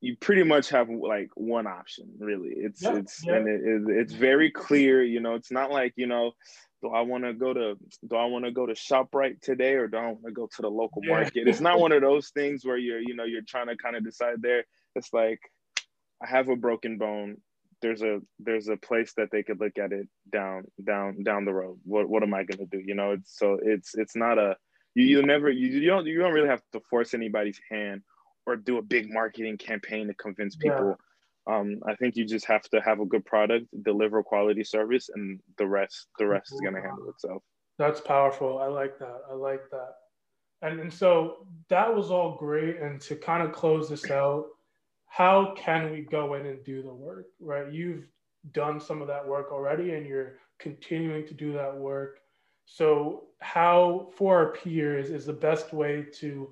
you 0.00 0.16
pretty 0.16 0.42
much 0.42 0.68
have 0.68 0.88
like 0.88 1.30
one 1.34 1.66
option 1.66 2.08
really 2.18 2.50
it's 2.56 2.82
yeah, 2.82 2.96
it's 2.96 3.24
yeah. 3.24 3.34
and 3.34 3.48
it, 3.48 3.60
it, 3.64 3.96
it's 4.00 4.12
very 4.12 4.50
clear 4.50 5.02
you 5.02 5.20
know 5.20 5.34
it's 5.34 5.50
not 5.50 5.70
like 5.70 5.92
you 5.96 6.06
know 6.06 6.32
do 6.82 6.88
I 6.88 7.00
want 7.00 7.24
to 7.24 7.32
go 7.32 7.54
to 7.54 7.76
do 8.08 8.16
I 8.16 8.24
want 8.26 8.44
to 8.44 8.50
go 8.50 8.66
to 8.66 8.74
ShopRite 8.74 9.40
today 9.40 9.74
or 9.74 9.86
do 9.86 9.96
I 9.96 10.06
want 10.06 10.24
to 10.24 10.32
go 10.32 10.48
to 10.48 10.62
the 10.62 10.68
local 10.68 11.00
yeah. 11.04 11.12
market? 11.12 11.46
It's 11.46 11.60
not 11.60 11.78
one 11.78 11.92
of 11.92 12.02
those 12.02 12.30
things 12.30 12.64
where 12.64 12.76
you're 12.76 13.00
you 13.00 13.14
know 13.14 13.24
you're 13.24 13.42
trying 13.42 13.68
to 13.68 13.76
kind 13.76 13.96
of 13.96 14.04
decide 14.04 14.42
there. 14.42 14.64
It's 14.96 15.12
like 15.12 15.38
I 16.22 16.28
have 16.28 16.48
a 16.48 16.56
broken 16.56 16.98
bone. 16.98 17.36
There's 17.80 18.02
a 18.02 18.20
there's 18.40 18.68
a 18.68 18.76
place 18.76 19.12
that 19.16 19.28
they 19.30 19.42
could 19.42 19.60
look 19.60 19.78
at 19.78 19.92
it 19.92 20.08
down 20.30 20.64
down 20.84 21.22
down 21.22 21.44
the 21.44 21.54
road. 21.54 21.78
What 21.84 22.08
what 22.08 22.24
am 22.24 22.34
I 22.34 22.42
gonna 22.42 22.66
do? 22.66 22.82
You 22.84 22.96
know, 22.96 23.12
it's 23.12 23.38
so 23.38 23.58
it's 23.62 23.94
it's 23.94 24.16
not 24.16 24.38
a 24.38 24.56
you 24.94 25.04
you 25.04 25.22
never 25.22 25.50
you, 25.50 25.68
you 25.68 25.86
don't 25.88 26.06
you 26.06 26.18
don't 26.18 26.32
really 26.32 26.48
have 26.48 26.62
to 26.72 26.80
force 26.90 27.14
anybody's 27.14 27.60
hand 27.70 28.02
or 28.46 28.56
do 28.56 28.78
a 28.78 28.82
big 28.82 29.12
marketing 29.12 29.56
campaign 29.56 30.08
to 30.08 30.14
convince 30.14 30.56
people. 30.56 30.88
Yeah 30.88 30.94
um, 31.46 31.80
I 31.86 31.94
think 31.96 32.16
you 32.16 32.24
just 32.24 32.46
have 32.46 32.62
to 32.70 32.80
have 32.80 33.00
a 33.00 33.04
good 33.04 33.24
product, 33.24 33.66
deliver 33.82 34.22
quality 34.22 34.62
service, 34.62 35.10
and 35.12 35.40
the 35.58 35.66
rest 35.66 36.06
the 36.18 36.26
rest 36.26 36.52
is 36.52 36.60
going 36.60 36.74
to 36.74 36.80
handle 36.80 37.08
itself. 37.08 37.42
That's 37.78 38.00
powerful. 38.00 38.58
I 38.58 38.66
like 38.66 38.98
that. 38.98 39.22
I 39.28 39.34
like 39.34 39.68
that. 39.70 39.94
And 40.62 40.78
and 40.78 40.92
so 40.92 41.46
that 41.68 41.92
was 41.92 42.10
all 42.10 42.36
great. 42.36 42.78
And 42.78 43.00
to 43.02 43.16
kind 43.16 43.42
of 43.42 43.52
close 43.52 43.88
this 43.88 44.08
out, 44.10 44.46
how 45.06 45.54
can 45.56 45.90
we 45.90 46.02
go 46.02 46.34
in 46.34 46.46
and 46.46 46.62
do 46.64 46.82
the 46.82 46.94
work? 46.94 47.26
Right? 47.40 47.72
You've 47.72 48.06
done 48.52 48.78
some 48.78 49.02
of 49.02 49.08
that 49.08 49.26
work 49.26 49.50
already, 49.50 49.94
and 49.94 50.06
you're 50.06 50.34
continuing 50.60 51.26
to 51.26 51.34
do 51.34 51.52
that 51.54 51.76
work. 51.76 52.20
So 52.74 53.24
how 53.40 54.08
for 54.16 54.34
our 54.38 54.52
peers 54.52 55.10
is 55.10 55.26
the 55.26 55.32
best 55.34 55.74
way 55.74 56.06
to 56.20 56.48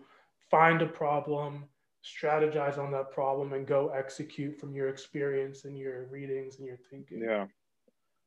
find 0.51 0.83
a 0.83 0.87
problem 0.87 1.65
strategize 2.05 2.77
on 2.77 2.91
that 2.93 3.11
problem 3.11 3.55
and 3.55 3.67
go 3.67 3.89
execute 3.89 4.59
from 4.59 4.75
your 4.75 4.89
experience 4.89 5.65
and 5.65 5.79
your 5.79 6.09
readings 6.09 6.59
and 6.59 6.67
your 6.67 6.77
thinking? 6.91 7.23
Yeah. 7.23 7.47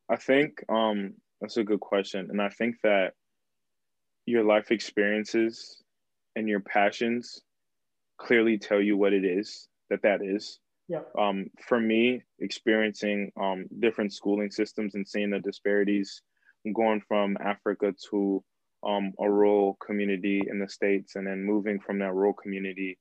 I 0.09 0.15
think 0.15 0.63
um, 0.69 1.13
that's 1.39 1.57
a 1.57 1.63
good 1.63 1.81
question. 1.81 2.29
And 2.31 2.41
I 2.41 2.49
think 2.49 2.77
that 2.81 3.13
your 4.25 4.43
life 4.43 4.71
experiences 4.71 5.83
and 6.35 6.49
your 6.49 6.61
passions 6.61 7.41
clearly 8.17 8.57
tell 8.57 8.81
you 8.81 8.97
what 8.97 9.13
it 9.13 9.23
is 9.23 9.67
that 9.91 10.01
that 10.01 10.23
is. 10.23 10.59
Yeah. 10.87 11.01
Um, 11.15 11.51
for 11.67 11.79
me, 11.79 12.23
experiencing 12.39 13.31
um, 13.39 13.65
different 13.79 14.13
schooling 14.13 14.49
systems 14.49 14.95
and 14.95 15.07
seeing 15.07 15.29
the 15.29 15.39
disparities, 15.39 16.23
going 16.71 17.01
from 17.07 17.37
Africa 17.43 17.93
to 18.09 18.43
um, 18.85 19.13
a 19.19 19.29
rural 19.29 19.77
community 19.85 20.41
in 20.47 20.59
the 20.59 20.67
States 20.67 21.15
and 21.15 21.25
then 21.25 21.43
moving 21.43 21.79
from 21.79 21.99
that 21.99 22.13
rural 22.13 22.33
community 22.33 22.97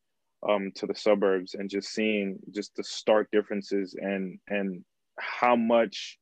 um, 0.49 0.73
to 0.77 0.87
the 0.87 0.95
suburbs 0.95 1.55
and 1.55 1.71
just 1.71 1.93
seeing 1.93 2.39
just 2.51 2.75
the 2.77 2.85
stark 2.85 3.29
differences 3.31 3.95
and 4.01 4.39
and 4.49 4.85
how 5.19 5.55
much 5.55 6.19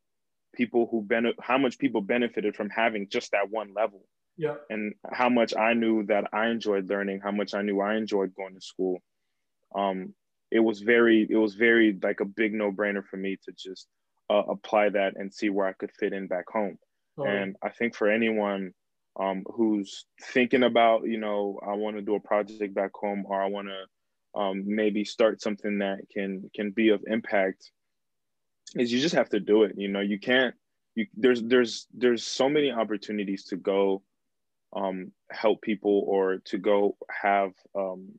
people 0.55 0.89
who 0.91 1.03
benefit 1.03 1.37
how 1.41 1.59
much 1.59 1.79
people 1.79 2.01
benefited 2.01 2.57
from 2.57 2.69
having 2.71 3.09
just 3.09 3.33
that 3.33 3.51
one 3.51 3.73
level. 3.75 4.03
Yeah. 4.37 4.57
And 4.69 4.95
how 5.11 5.29
much 5.29 5.55
i 5.57 5.75
knew 5.75 6.05
that 6.07 6.25
i 6.33 6.49
enjoyed 6.49 6.89
learning 6.89 7.21
how 7.23 7.31
much 7.31 7.55
i 7.55 7.63
knew 7.63 7.81
i 7.81 7.97
enjoyed 7.97 8.35
going 8.35 8.55
to 8.55 8.61
school. 8.61 8.99
Um 9.75 10.15
it 10.51 10.61
was 10.61 10.81
very 10.81 11.27
it 11.29 11.37
was 11.37 11.55
very 11.55 11.97
like 12.03 12.21
a 12.21 12.25
big 12.25 12.53
no-brainer 12.53 13.05
for 13.05 13.17
me 13.17 13.39
to 13.45 13.53
just 13.53 13.87
uh, 14.29 14.43
apply 14.49 14.89
that 14.91 15.15
and 15.17 15.33
see 15.33 15.51
where 15.51 15.67
i 15.67 15.73
could 15.73 15.91
fit 15.99 16.13
in 16.13 16.27
back 16.27 16.45
home 16.49 16.79
and 17.19 17.57
i 17.63 17.69
think 17.69 17.95
for 17.95 18.11
anyone 18.11 18.73
um, 19.19 19.45
who's 19.55 20.07
thinking 20.23 20.63
about 20.63 21.05
you 21.05 21.19
know 21.19 21.59
i 21.67 21.75
want 21.75 21.97
to 21.97 22.03
do 22.03 22.15
a 22.15 22.21
project 22.21 22.75
back 22.75 22.93
home 22.95 23.25
or 23.27 23.43
i 23.43 23.47
want 23.47 23.69
to 23.69 23.85
um, 24.35 24.63
maybe 24.67 25.05
start 25.05 25.43
something 25.43 25.79
that 25.79 25.99
can 26.13 26.51
can 26.55 26.71
be 26.71 26.91
of 26.91 27.03
impact 27.07 27.71
is 28.77 28.93
you 28.93 29.01
just 29.01 29.15
have 29.15 29.29
to 29.31 29.41
do 29.41 29.65
it. 29.65 29.75
You 29.77 29.89
know 29.89 30.01
you 30.01 30.19
can't 30.19 30.55
you 30.95 31.07
there's 31.17 31.43
there's 31.43 31.87
there's 31.93 32.25
so 32.25 32.49
many 32.49 32.71
opportunities 32.71 33.45
to 33.47 33.57
go 33.57 34.03
um, 34.75 35.13
help 35.31 35.63
people 35.63 36.05
or 36.07 36.39
to 36.47 36.59
go 36.59 36.97
have 37.11 37.53
um, 37.77 38.11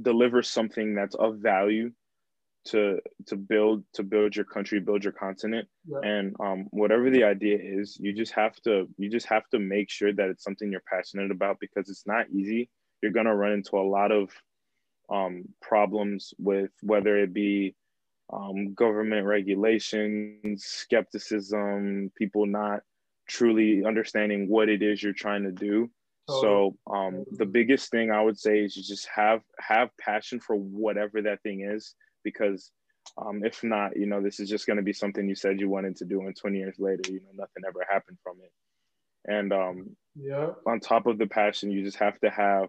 deliver 0.00 0.42
something 0.42 0.94
that's 0.94 1.14
of 1.14 1.36
value 1.36 1.92
to 2.66 2.98
to 3.26 3.36
build 3.36 3.84
to 3.94 4.02
build 4.02 4.36
your 4.36 4.44
country 4.44 4.80
build 4.80 5.02
your 5.02 5.12
continent. 5.12 5.66
Yeah. 5.86 5.98
and 6.02 6.36
um, 6.40 6.66
whatever 6.70 7.10
the 7.10 7.24
idea 7.24 7.58
is 7.60 7.96
you 8.00 8.12
just 8.12 8.32
have 8.32 8.54
to 8.62 8.88
you 8.98 9.10
just 9.10 9.26
have 9.26 9.48
to 9.50 9.58
make 9.58 9.90
sure 9.90 10.12
that 10.12 10.28
it's 10.28 10.44
something 10.44 10.70
you're 10.70 10.82
passionate 10.88 11.30
about 11.30 11.58
because 11.60 11.88
it's 11.88 12.06
not 12.06 12.28
easy. 12.30 12.68
You're 13.02 13.12
going 13.12 13.26
to 13.26 13.34
run 13.34 13.52
into 13.52 13.78
a 13.78 13.88
lot 13.88 14.12
of 14.12 14.30
um, 15.10 15.44
problems 15.60 16.34
with 16.38 16.70
whether 16.82 17.18
it 17.18 17.32
be 17.32 17.74
um, 18.32 18.74
government 18.74 19.26
regulations, 19.26 20.64
skepticism, 20.64 22.12
people 22.16 22.46
not 22.46 22.82
truly 23.26 23.84
understanding 23.84 24.48
what 24.48 24.68
it 24.68 24.82
is 24.82 25.02
you're 25.02 25.12
trying 25.12 25.44
to 25.44 25.52
do. 25.52 25.90
So 26.28 26.76
um, 26.88 27.24
the 27.32 27.46
biggest 27.46 27.90
thing 27.90 28.12
I 28.12 28.22
would 28.22 28.38
say 28.38 28.60
is 28.60 28.76
you 28.76 28.84
just 28.84 29.08
have 29.08 29.40
have 29.58 29.90
passion 29.98 30.38
for 30.38 30.54
whatever 30.54 31.22
that 31.22 31.42
thing 31.42 31.62
is, 31.62 31.94
because 32.24 32.70
um, 33.18 33.44
if 33.44 33.62
not, 33.64 33.96
you 33.96 34.06
know, 34.06 34.20
this 34.20 34.40
is 34.40 34.48
just 34.48 34.66
going 34.66 34.76
to 34.76 34.82
be 34.82 34.92
something 34.92 35.28
you 35.28 35.34
said 35.34 35.60
you 35.60 35.68
wanted 35.68 35.96
to 35.96 36.04
do, 36.04 36.20
and 36.20 36.36
20 36.36 36.58
years 36.58 36.76
later, 36.78 37.10
you 37.10 37.20
know, 37.20 37.30
nothing 37.34 37.62
ever 37.66 37.84
happened 37.88 38.18
from 38.22 38.36
it. 38.42 38.52
And 39.26 39.52
um, 39.52 39.96
yeah, 40.14 40.50
on 40.66 40.80
top 40.80 41.06
of 41.06 41.18
the 41.18 41.26
passion, 41.26 41.70
you 41.70 41.84
just 41.84 41.98
have 41.98 42.18
to 42.20 42.30
have 42.30 42.68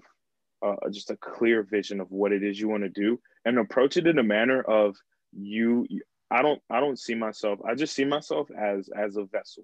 uh, 0.61 0.89
just 0.91 1.11
a 1.11 1.17
clear 1.17 1.63
vision 1.63 1.99
of 1.99 2.11
what 2.11 2.31
it 2.31 2.43
is 2.43 2.59
you 2.59 2.69
want 2.69 2.83
to 2.83 2.89
do 2.89 3.19
and 3.45 3.57
approach 3.57 3.97
it 3.97 4.07
in 4.07 4.19
a 4.19 4.23
manner 4.23 4.61
of 4.61 4.95
you 5.33 5.87
i 6.29 6.41
don't 6.41 6.61
i 6.69 6.79
don't 6.79 6.99
see 6.99 7.15
myself 7.15 7.57
i 7.67 7.73
just 7.73 7.95
see 7.95 8.03
myself 8.03 8.47
as 8.51 8.89
as 8.89 9.15
a 9.15 9.23
vessel 9.23 9.63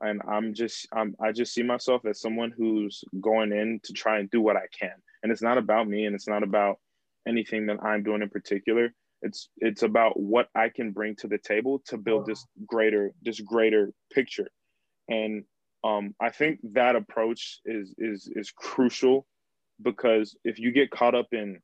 and 0.00 0.22
I'm 0.28 0.54
just 0.54 0.86
I'm 0.92 1.14
I 1.20 1.32
just 1.32 1.52
see 1.52 1.62
myself 1.62 2.04
as 2.06 2.20
someone 2.20 2.52
who's 2.56 3.02
going 3.20 3.52
in 3.52 3.80
to 3.84 3.92
try 3.92 4.18
and 4.18 4.30
do 4.30 4.40
what 4.40 4.56
I 4.56 4.66
can. 4.78 4.92
And 5.22 5.32
it's 5.32 5.42
not 5.42 5.58
about 5.58 5.88
me 5.88 6.04
and 6.04 6.14
it's 6.14 6.28
not 6.28 6.42
about 6.42 6.78
anything 7.26 7.66
that 7.66 7.82
I'm 7.82 8.02
doing 8.02 8.22
in 8.22 8.28
particular. 8.28 8.92
It's 9.22 9.48
it's 9.58 9.82
about 9.82 10.18
what 10.18 10.48
I 10.54 10.68
can 10.68 10.92
bring 10.92 11.16
to 11.16 11.28
the 11.28 11.38
table 11.38 11.82
to 11.86 11.96
build 11.96 12.26
this 12.26 12.46
greater 12.66 13.12
this 13.22 13.40
greater 13.40 13.92
picture. 14.12 14.48
And 15.08 15.44
um, 15.84 16.14
I 16.20 16.30
think 16.30 16.60
that 16.74 16.96
approach 16.96 17.60
is 17.64 17.94
is 17.98 18.30
is 18.34 18.52
crucial 18.52 19.26
because 19.82 20.36
if 20.44 20.58
you 20.58 20.72
get 20.72 20.90
caught 20.90 21.14
up 21.14 21.28
in 21.32 21.60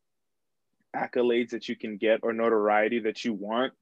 accolades 0.96 1.50
that 1.50 1.68
you 1.68 1.76
can 1.76 1.96
get 1.96 2.20
or 2.22 2.32
notoriety 2.32 3.00
that 3.00 3.24
you 3.24 3.34
want, 3.34 3.72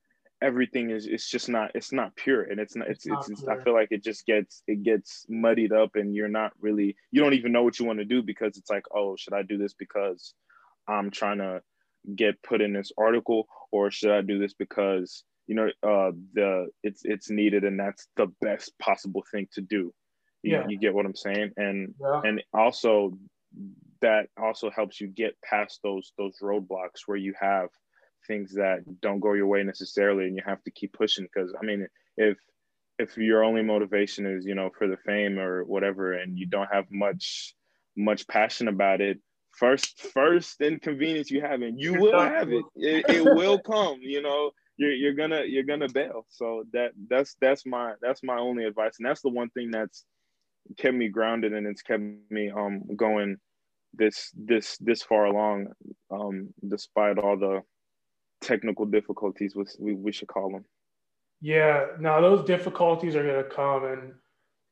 everything 0.42 0.90
is 0.90 1.06
it's 1.06 1.30
just 1.30 1.48
not 1.48 1.70
it's 1.74 1.92
not 1.92 2.14
pure 2.16 2.42
and 2.42 2.58
it's 2.58 2.74
not 2.74 2.88
it's 2.88 3.06
it's, 3.06 3.28
it's, 3.30 3.40
it's 3.40 3.48
I 3.48 3.58
feel 3.62 3.74
like 3.74 3.88
it 3.90 4.02
just 4.02 4.26
gets 4.26 4.62
it 4.66 4.82
gets 4.82 5.24
muddied 5.28 5.72
up 5.72 5.92
and 5.94 6.14
you're 6.14 6.28
not 6.28 6.52
really 6.60 6.96
you 7.12 7.22
don't 7.22 7.34
even 7.34 7.52
know 7.52 7.62
what 7.62 7.78
you 7.78 7.86
want 7.86 8.00
to 8.00 8.04
do 8.04 8.22
because 8.22 8.56
it's 8.56 8.68
like 8.68 8.84
oh 8.94 9.16
should 9.16 9.34
I 9.34 9.42
do 9.42 9.56
this 9.56 9.72
because 9.72 10.34
I'm 10.88 11.10
trying 11.10 11.38
to 11.38 11.62
get 12.16 12.42
put 12.42 12.60
in 12.60 12.72
this 12.72 12.92
article 12.98 13.46
or 13.70 13.90
should 13.90 14.10
I 14.10 14.20
do 14.22 14.38
this 14.38 14.54
because 14.54 15.24
you 15.46 15.54
know 15.54 15.68
uh 15.82 16.12
the 16.34 16.68
it's 16.82 17.02
it's 17.04 17.30
needed 17.30 17.64
and 17.64 17.78
that's 17.78 18.08
the 18.16 18.26
best 18.40 18.76
possible 18.78 19.24
thing 19.30 19.48
to 19.54 19.60
do 19.60 19.92
you, 20.42 20.52
yeah. 20.52 20.64
you 20.68 20.78
get 20.78 20.94
what 20.94 21.06
I'm 21.06 21.16
saying 21.16 21.52
and 21.56 21.94
yeah. 22.00 22.20
and 22.24 22.42
also 22.52 23.16
that 24.00 24.26
also 24.36 24.70
helps 24.70 25.00
you 25.00 25.06
get 25.06 25.40
past 25.42 25.80
those 25.82 26.12
those 26.18 26.38
roadblocks 26.42 27.06
where 27.06 27.16
you 27.16 27.34
have 27.40 27.68
things 28.26 28.54
that 28.54 28.80
don't 29.00 29.20
go 29.20 29.32
your 29.32 29.46
way 29.46 29.62
necessarily 29.62 30.26
and 30.26 30.36
you 30.36 30.42
have 30.44 30.62
to 30.62 30.70
keep 30.70 30.92
pushing 30.92 31.24
because 31.24 31.52
i 31.60 31.64
mean 31.64 31.86
if 32.16 32.38
if 32.98 33.16
your 33.16 33.42
only 33.42 33.62
motivation 33.62 34.26
is 34.26 34.44
you 34.44 34.54
know 34.54 34.70
for 34.76 34.86
the 34.86 34.96
fame 34.98 35.38
or 35.38 35.64
whatever 35.64 36.12
and 36.12 36.38
you 36.38 36.46
don't 36.46 36.72
have 36.72 36.84
much 36.90 37.54
much 37.96 38.26
passion 38.28 38.68
about 38.68 39.00
it 39.00 39.18
first 39.52 40.00
first 40.00 40.60
inconvenience 40.60 41.30
you 41.30 41.40
have 41.40 41.62
and 41.62 41.80
you 41.80 41.94
will 42.00 42.18
have 42.18 42.50
it. 42.50 42.64
It, 42.76 43.04
it 43.08 43.24
will 43.24 43.58
come 43.72 43.98
you 44.00 44.22
know. 44.22 44.50
You're, 44.78 44.94
you're 44.94 45.14
gonna 45.14 45.42
you're 45.46 45.64
gonna 45.64 45.88
bail. 45.88 46.24
So 46.30 46.64
that 46.72 46.92
that's 47.08 47.36
that's 47.40 47.66
my 47.66 47.92
that's 48.00 48.22
my 48.22 48.38
only 48.38 48.64
advice. 48.64 48.94
And 48.98 49.06
that's 49.06 49.20
the 49.20 49.28
one 49.28 49.50
thing 49.50 49.70
that's 49.70 50.04
kept 50.76 50.94
me 50.94 51.08
grounded 51.08 51.52
and 51.52 51.66
it's 51.66 51.82
kept 51.82 52.02
me 52.30 52.50
um 52.50 52.82
going 52.96 53.36
this 53.94 54.30
this 54.34 54.78
this 54.78 55.02
far 55.02 55.26
along 55.26 55.66
um 56.10 56.48
despite 56.66 57.18
all 57.18 57.36
the 57.36 57.60
technical 58.40 58.86
difficulties 58.86 59.54
we, 59.78 59.94
we 59.94 60.12
should 60.12 60.28
call 60.28 60.50
them. 60.50 60.64
Yeah 61.40 61.86
now 62.00 62.20
those 62.20 62.44
difficulties 62.46 63.16
are 63.16 63.24
going 63.24 63.42
to 63.42 63.50
come 63.50 63.84
and 63.84 64.14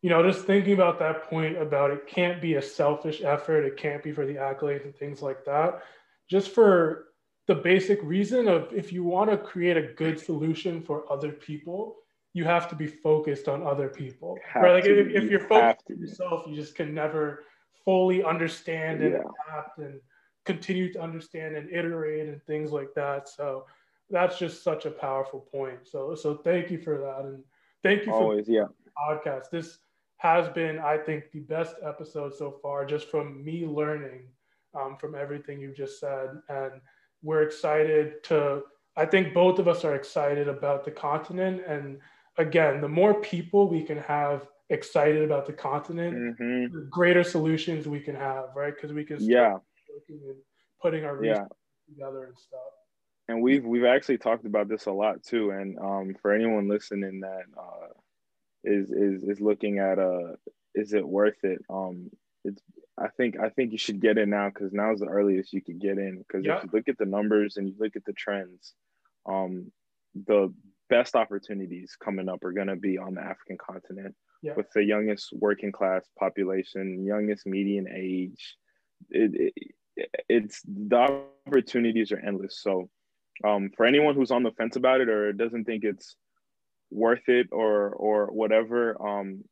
you 0.02 0.10
know 0.10 0.22
just 0.22 0.46
thinking 0.46 0.72
about 0.72 0.98
that 0.98 1.24
point 1.24 1.56
about 1.56 1.90
it 1.90 2.06
can't 2.06 2.40
be 2.40 2.54
a 2.54 2.62
selfish 2.62 3.22
effort 3.22 3.64
it 3.64 3.76
can't 3.76 4.02
be 4.02 4.12
for 4.12 4.26
the 4.26 4.34
accolades 4.34 4.84
and 4.84 4.96
things 4.96 5.22
like 5.22 5.44
that 5.44 5.82
just 6.28 6.52
for 6.52 7.06
the 7.46 7.54
basic 7.54 8.00
reason 8.02 8.48
of 8.48 8.72
if 8.72 8.92
you 8.92 9.02
want 9.02 9.30
to 9.30 9.36
create 9.36 9.76
a 9.76 9.92
good 9.94 10.18
solution 10.18 10.80
for 10.82 11.10
other 11.12 11.32
people 11.32 11.96
you 12.32 12.44
have 12.44 12.68
to 12.68 12.76
be 12.76 12.86
focused 12.86 13.48
on 13.48 13.66
other 13.66 13.88
people 13.88 14.38
right 14.56 14.74
like 14.74 14.84
if, 14.84 15.08
if, 15.08 15.30
you're 15.30 15.48
focused 15.48 15.90
on 15.90 15.98
yourself 15.98 16.44
you 16.46 16.54
just 16.54 16.74
can 16.74 16.94
never 16.94 17.44
fully 17.84 18.22
understand 18.22 19.02
and 19.02 19.12
yeah. 19.12 19.20
adapt 19.48 19.78
and 19.78 20.00
continue 20.44 20.92
to 20.92 21.00
understand 21.00 21.56
and 21.56 21.70
iterate 21.70 22.28
and 22.28 22.42
things 22.44 22.72
like 22.72 22.94
that. 22.94 23.28
So 23.28 23.66
that's 24.10 24.38
just 24.38 24.62
such 24.62 24.86
a 24.86 24.90
powerful 24.90 25.40
point. 25.40 25.78
So 25.84 26.14
so 26.14 26.34
thank 26.34 26.70
you 26.70 26.78
for 26.78 26.98
that 26.98 27.24
and 27.24 27.42
thank 27.82 28.06
you 28.06 28.12
always 28.12 28.46
for 28.46 28.52
yeah 28.52 28.64
podcast. 28.98 29.50
This 29.50 29.78
has 30.20 30.48
been 30.50 30.78
I 30.78 30.98
think 30.98 31.30
the 31.32 31.40
best 31.40 31.76
episode 31.82 32.34
so 32.34 32.58
far, 32.62 32.84
just 32.84 33.08
from 33.10 33.42
me 33.42 33.66
learning 33.66 34.24
um, 34.78 34.96
from 35.00 35.14
everything 35.14 35.60
you've 35.60 35.76
just 35.76 35.98
said, 35.98 36.28
and 36.48 36.72
we're 37.22 37.42
excited 37.42 38.22
to. 38.24 38.62
I 38.96 39.06
think 39.06 39.32
both 39.32 39.58
of 39.58 39.66
us 39.66 39.84
are 39.84 39.94
excited 39.94 40.46
about 40.46 40.84
the 40.84 40.90
continent, 40.90 41.62
and 41.66 41.98
again, 42.36 42.80
the 42.82 42.88
more 42.88 43.14
people 43.20 43.68
we 43.68 43.82
can 43.82 43.98
have 43.98 44.46
excited 44.68 45.22
about 45.22 45.46
the 45.46 45.54
continent, 45.54 46.38
mm-hmm. 46.38 46.74
the 46.74 46.86
greater 46.90 47.24
solutions 47.24 47.88
we 47.88 48.00
can 48.00 48.14
have, 48.14 48.50
right? 48.54 48.74
Because 48.74 48.92
we 48.92 49.04
can 49.04 49.16
yeah 49.20 49.56
and 50.08 50.36
putting 50.82 51.04
our 51.04 51.24
yeah. 51.24 51.44
together 51.88 52.24
and 52.24 52.38
stuff. 52.38 52.60
And 53.28 53.42
we've 53.42 53.64
we've 53.64 53.84
actually 53.84 54.18
talked 54.18 54.44
about 54.44 54.68
this 54.68 54.86
a 54.86 54.92
lot 54.92 55.22
too. 55.22 55.50
And 55.50 55.78
um, 55.78 56.14
for 56.20 56.32
anyone 56.32 56.68
listening 56.68 57.20
that 57.20 57.44
uh, 57.56 57.88
is 58.64 58.90
is 58.90 59.22
is 59.22 59.40
looking 59.40 59.78
at 59.78 59.98
uh, 59.98 60.34
is 60.74 60.92
it 60.92 61.06
worth 61.06 61.42
it? 61.44 61.62
Um, 61.68 62.10
it's 62.44 62.62
I 62.98 63.08
think 63.08 63.38
I 63.38 63.48
think 63.48 63.72
you 63.72 63.78
should 63.78 64.00
get 64.00 64.18
in 64.18 64.30
now 64.30 64.50
because 64.50 64.72
now 64.72 64.92
is 64.92 65.00
the 65.00 65.06
earliest 65.06 65.52
you 65.52 65.62
could 65.62 65.80
get 65.80 65.98
in. 65.98 66.18
Because 66.18 66.44
yeah. 66.44 66.58
if 66.58 66.64
you 66.64 66.70
look 66.72 66.88
at 66.88 66.98
the 66.98 67.06
numbers 67.06 67.56
and 67.56 67.68
you 67.68 67.74
look 67.78 67.96
at 67.96 68.04
the 68.04 68.12
trends, 68.12 68.74
um, 69.26 69.72
the 70.26 70.52
best 70.90 71.14
opportunities 71.14 71.96
coming 72.02 72.28
up 72.28 72.44
are 72.44 72.52
going 72.52 72.66
to 72.66 72.76
be 72.76 72.98
on 72.98 73.14
the 73.14 73.22
African 73.22 73.56
continent 73.56 74.14
yeah. 74.42 74.52
with 74.56 74.66
the 74.74 74.84
youngest 74.84 75.32
working 75.32 75.72
class 75.72 76.04
population, 76.18 77.04
youngest 77.06 77.46
median 77.46 77.86
age. 77.88 78.56
It, 79.08 79.52
it, 79.56 80.06
it's 80.28 80.60
the 80.66 81.24
opportunities 81.46 82.12
are 82.12 82.18
endless. 82.18 82.60
So, 82.60 82.90
um, 83.44 83.70
for 83.76 83.86
anyone 83.86 84.14
who's 84.14 84.30
on 84.30 84.42
the 84.42 84.52
fence 84.52 84.76
about 84.76 85.00
it 85.00 85.08
or 85.08 85.32
doesn't 85.32 85.64
think 85.64 85.84
it's 85.84 86.16
worth 86.90 87.28
it 87.28 87.48
or 87.52 87.90
or 87.90 88.26
whatever, 88.26 88.96
um, 89.00 89.44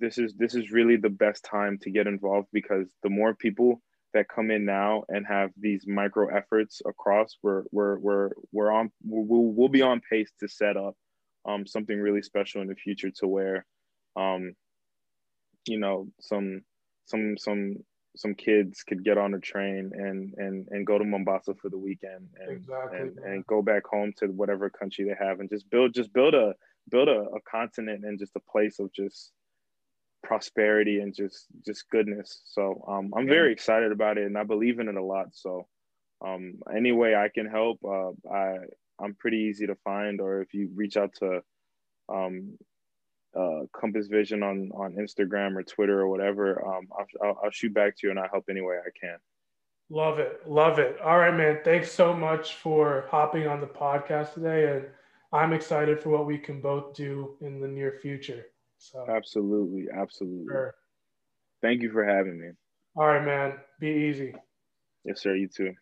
this 0.00 0.18
is 0.18 0.34
this 0.34 0.54
is 0.54 0.70
really 0.70 0.96
the 0.96 1.10
best 1.10 1.44
time 1.44 1.78
to 1.82 1.90
get 1.90 2.06
involved 2.06 2.48
because 2.52 2.88
the 3.02 3.10
more 3.10 3.34
people 3.34 3.80
that 4.14 4.28
come 4.28 4.50
in 4.50 4.64
now 4.64 5.04
and 5.08 5.26
have 5.26 5.50
these 5.56 5.86
micro 5.86 6.28
efforts 6.34 6.82
across, 6.86 7.36
we're 7.42 7.64
we're 7.72 7.98
we're 7.98 8.30
we're 8.52 8.70
on 8.70 8.90
we'll, 9.04 9.52
we'll 9.52 9.68
be 9.68 9.82
on 9.82 10.00
pace 10.08 10.30
to 10.40 10.48
set 10.48 10.76
up 10.76 10.94
um, 11.46 11.66
something 11.66 11.98
really 11.98 12.22
special 12.22 12.62
in 12.62 12.68
the 12.68 12.74
future 12.74 13.10
to 13.10 13.26
where 13.26 13.66
um, 14.16 14.54
you 15.66 15.78
know, 15.78 16.08
some 16.20 16.62
some 17.06 17.36
some 17.38 17.76
some 18.16 18.34
kids 18.34 18.82
could 18.82 19.04
get 19.04 19.16
on 19.16 19.34
a 19.34 19.38
train 19.38 19.90
and 19.94 20.34
and 20.36 20.68
and 20.70 20.86
go 20.86 20.98
to 20.98 21.04
Mombasa 21.04 21.54
for 21.54 21.68
the 21.70 21.78
weekend 21.78 22.28
and 22.40 22.50
exactly, 22.50 22.98
and, 22.98 23.18
and 23.18 23.46
go 23.46 23.62
back 23.62 23.86
home 23.86 24.12
to 24.18 24.26
whatever 24.26 24.68
country 24.68 25.04
they 25.04 25.24
have 25.24 25.40
and 25.40 25.48
just 25.48 25.68
build 25.70 25.94
just 25.94 26.12
build 26.12 26.34
a 26.34 26.54
build 26.90 27.08
a, 27.08 27.20
a 27.20 27.40
continent 27.50 28.04
and 28.04 28.18
just 28.18 28.36
a 28.36 28.50
place 28.50 28.78
of 28.78 28.92
just 28.92 29.32
prosperity 30.22 31.00
and 31.00 31.14
just 31.14 31.46
just 31.64 31.88
goodness. 31.90 32.42
So 32.46 32.84
um, 32.88 33.12
I'm 33.16 33.26
very 33.26 33.52
excited 33.52 33.92
about 33.92 34.18
it 34.18 34.26
and 34.26 34.38
I 34.38 34.44
believe 34.44 34.78
in 34.78 34.88
it 34.88 34.96
a 34.96 35.02
lot. 35.02 35.28
So 35.32 35.66
um, 36.24 36.54
any 36.74 36.92
way 36.92 37.14
I 37.14 37.28
can 37.28 37.46
help, 37.46 37.78
uh, 37.84 38.10
I 38.32 38.58
I'm 39.00 39.14
pretty 39.14 39.38
easy 39.38 39.66
to 39.66 39.74
find. 39.76 40.20
Or 40.20 40.40
if 40.40 40.54
you 40.54 40.70
reach 40.74 40.96
out 40.96 41.12
to 41.20 41.42
um, 42.08 42.56
uh, 43.36 43.62
Compass 43.72 44.06
Vision 44.06 44.42
on 44.42 44.70
on 44.74 44.94
Instagram 44.94 45.56
or 45.56 45.62
Twitter 45.62 46.00
or 46.00 46.08
whatever, 46.08 46.64
um, 46.64 46.88
I'll, 46.96 47.28
I'll, 47.28 47.40
I'll 47.44 47.50
shoot 47.50 47.74
back 47.74 47.96
to 47.98 48.06
you 48.06 48.10
and 48.10 48.18
I 48.18 48.28
help 48.30 48.44
any 48.48 48.60
way 48.60 48.76
I 48.76 48.90
can. 48.98 49.16
Love 49.90 50.18
it, 50.20 50.48
love 50.48 50.78
it. 50.78 50.98
All 51.00 51.18
right, 51.18 51.36
man. 51.36 51.58
Thanks 51.64 51.92
so 51.92 52.14
much 52.14 52.54
for 52.54 53.04
hopping 53.10 53.46
on 53.46 53.60
the 53.60 53.66
podcast 53.66 54.32
today, 54.34 54.74
and 54.76 54.86
I'm 55.32 55.52
excited 55.52 56.00
for 56.00 56.10
what 56.10 56.26
we 56.26 56.38
can 56.38 56.60
both 56.60 56.94
do 56.94 57.36
in 57.40 57.60
the 57.60 57.68
near 57.68 57.98
future. 58.02 58.46
So 58.78 59.06
absolutely, 59.08 59.86
absolutely. 59.94 60.46
Sure. 60.46 60.74
Thank 61.62 61.82
you 61.82 61.90
for 61.90 62.04
having 62.04 62.40
me. 62.40 62.48
All 62.96 63.06
right, 63.06 63.24
man. 63.24 63.58
Be 63.80 63.88
easy. 63.88 64.34
Yes, 65.04 65.20
sir. 65.20 65.34
You 65.34 65.48
too. 65.48 65.74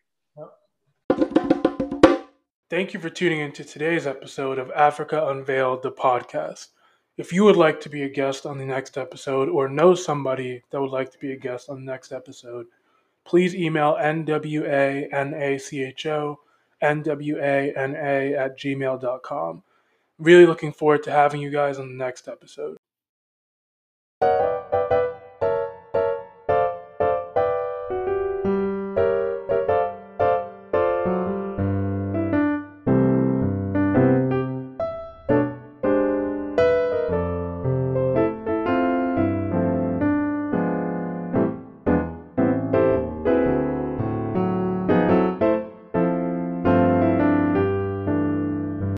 Thank 2.70 2.94
you 2.94 3.00
for 3.00 3.10
tuning 3.10 3.40
into 3.40 3.64
today's 3.64 4.06
episode 4.06 4.60
of 4.60 4.70
Africa 4.70 5.26
Unveiled, 5.26 5.82
the 5.82 5.90
podcast. 5.90 6.68
If 7.16 7.32
you 7.32 7.42
would 7.42 7.56
like 7.56 7.80
to 7.80 7.88
be 7.88 8.04
a 8.04 8.08
guest 8.08 8.46
on 8.46 8.58
the 8.58 8.64
next 8.64 8.96
episode 8.96 9.48
or 9.48 9.68
know 9.68 9.96
somebody 9.96 10.62
that 10.70 10.80
would 10.80 10.92
like 10.92 11.10
to 11.10 11.18
be 11.18 11.32
a 11.32 11.36
guest 11.36 11.68
on 11.68 11.84
the 11.84 11.90
next 11.90 12.12
episode, 12.12 12.66
please 13.24 13.56
email 13.56 13.96
nwanacho, 13.96 14.36
nwana 16.82 18.36
at 18.36 18.58
gmail.com. 18.58 19.62
Really 20.18 20.46
looking 20.46 20.72
forward 20.72 21.02
to 21.04 21.10
having 21.10 21.40
you 21.40 21.50
guys 21.50 21.78
on 21.78 21.88
the 21.88 22.04
next 22.04 22.28
episode. 22.28 22.76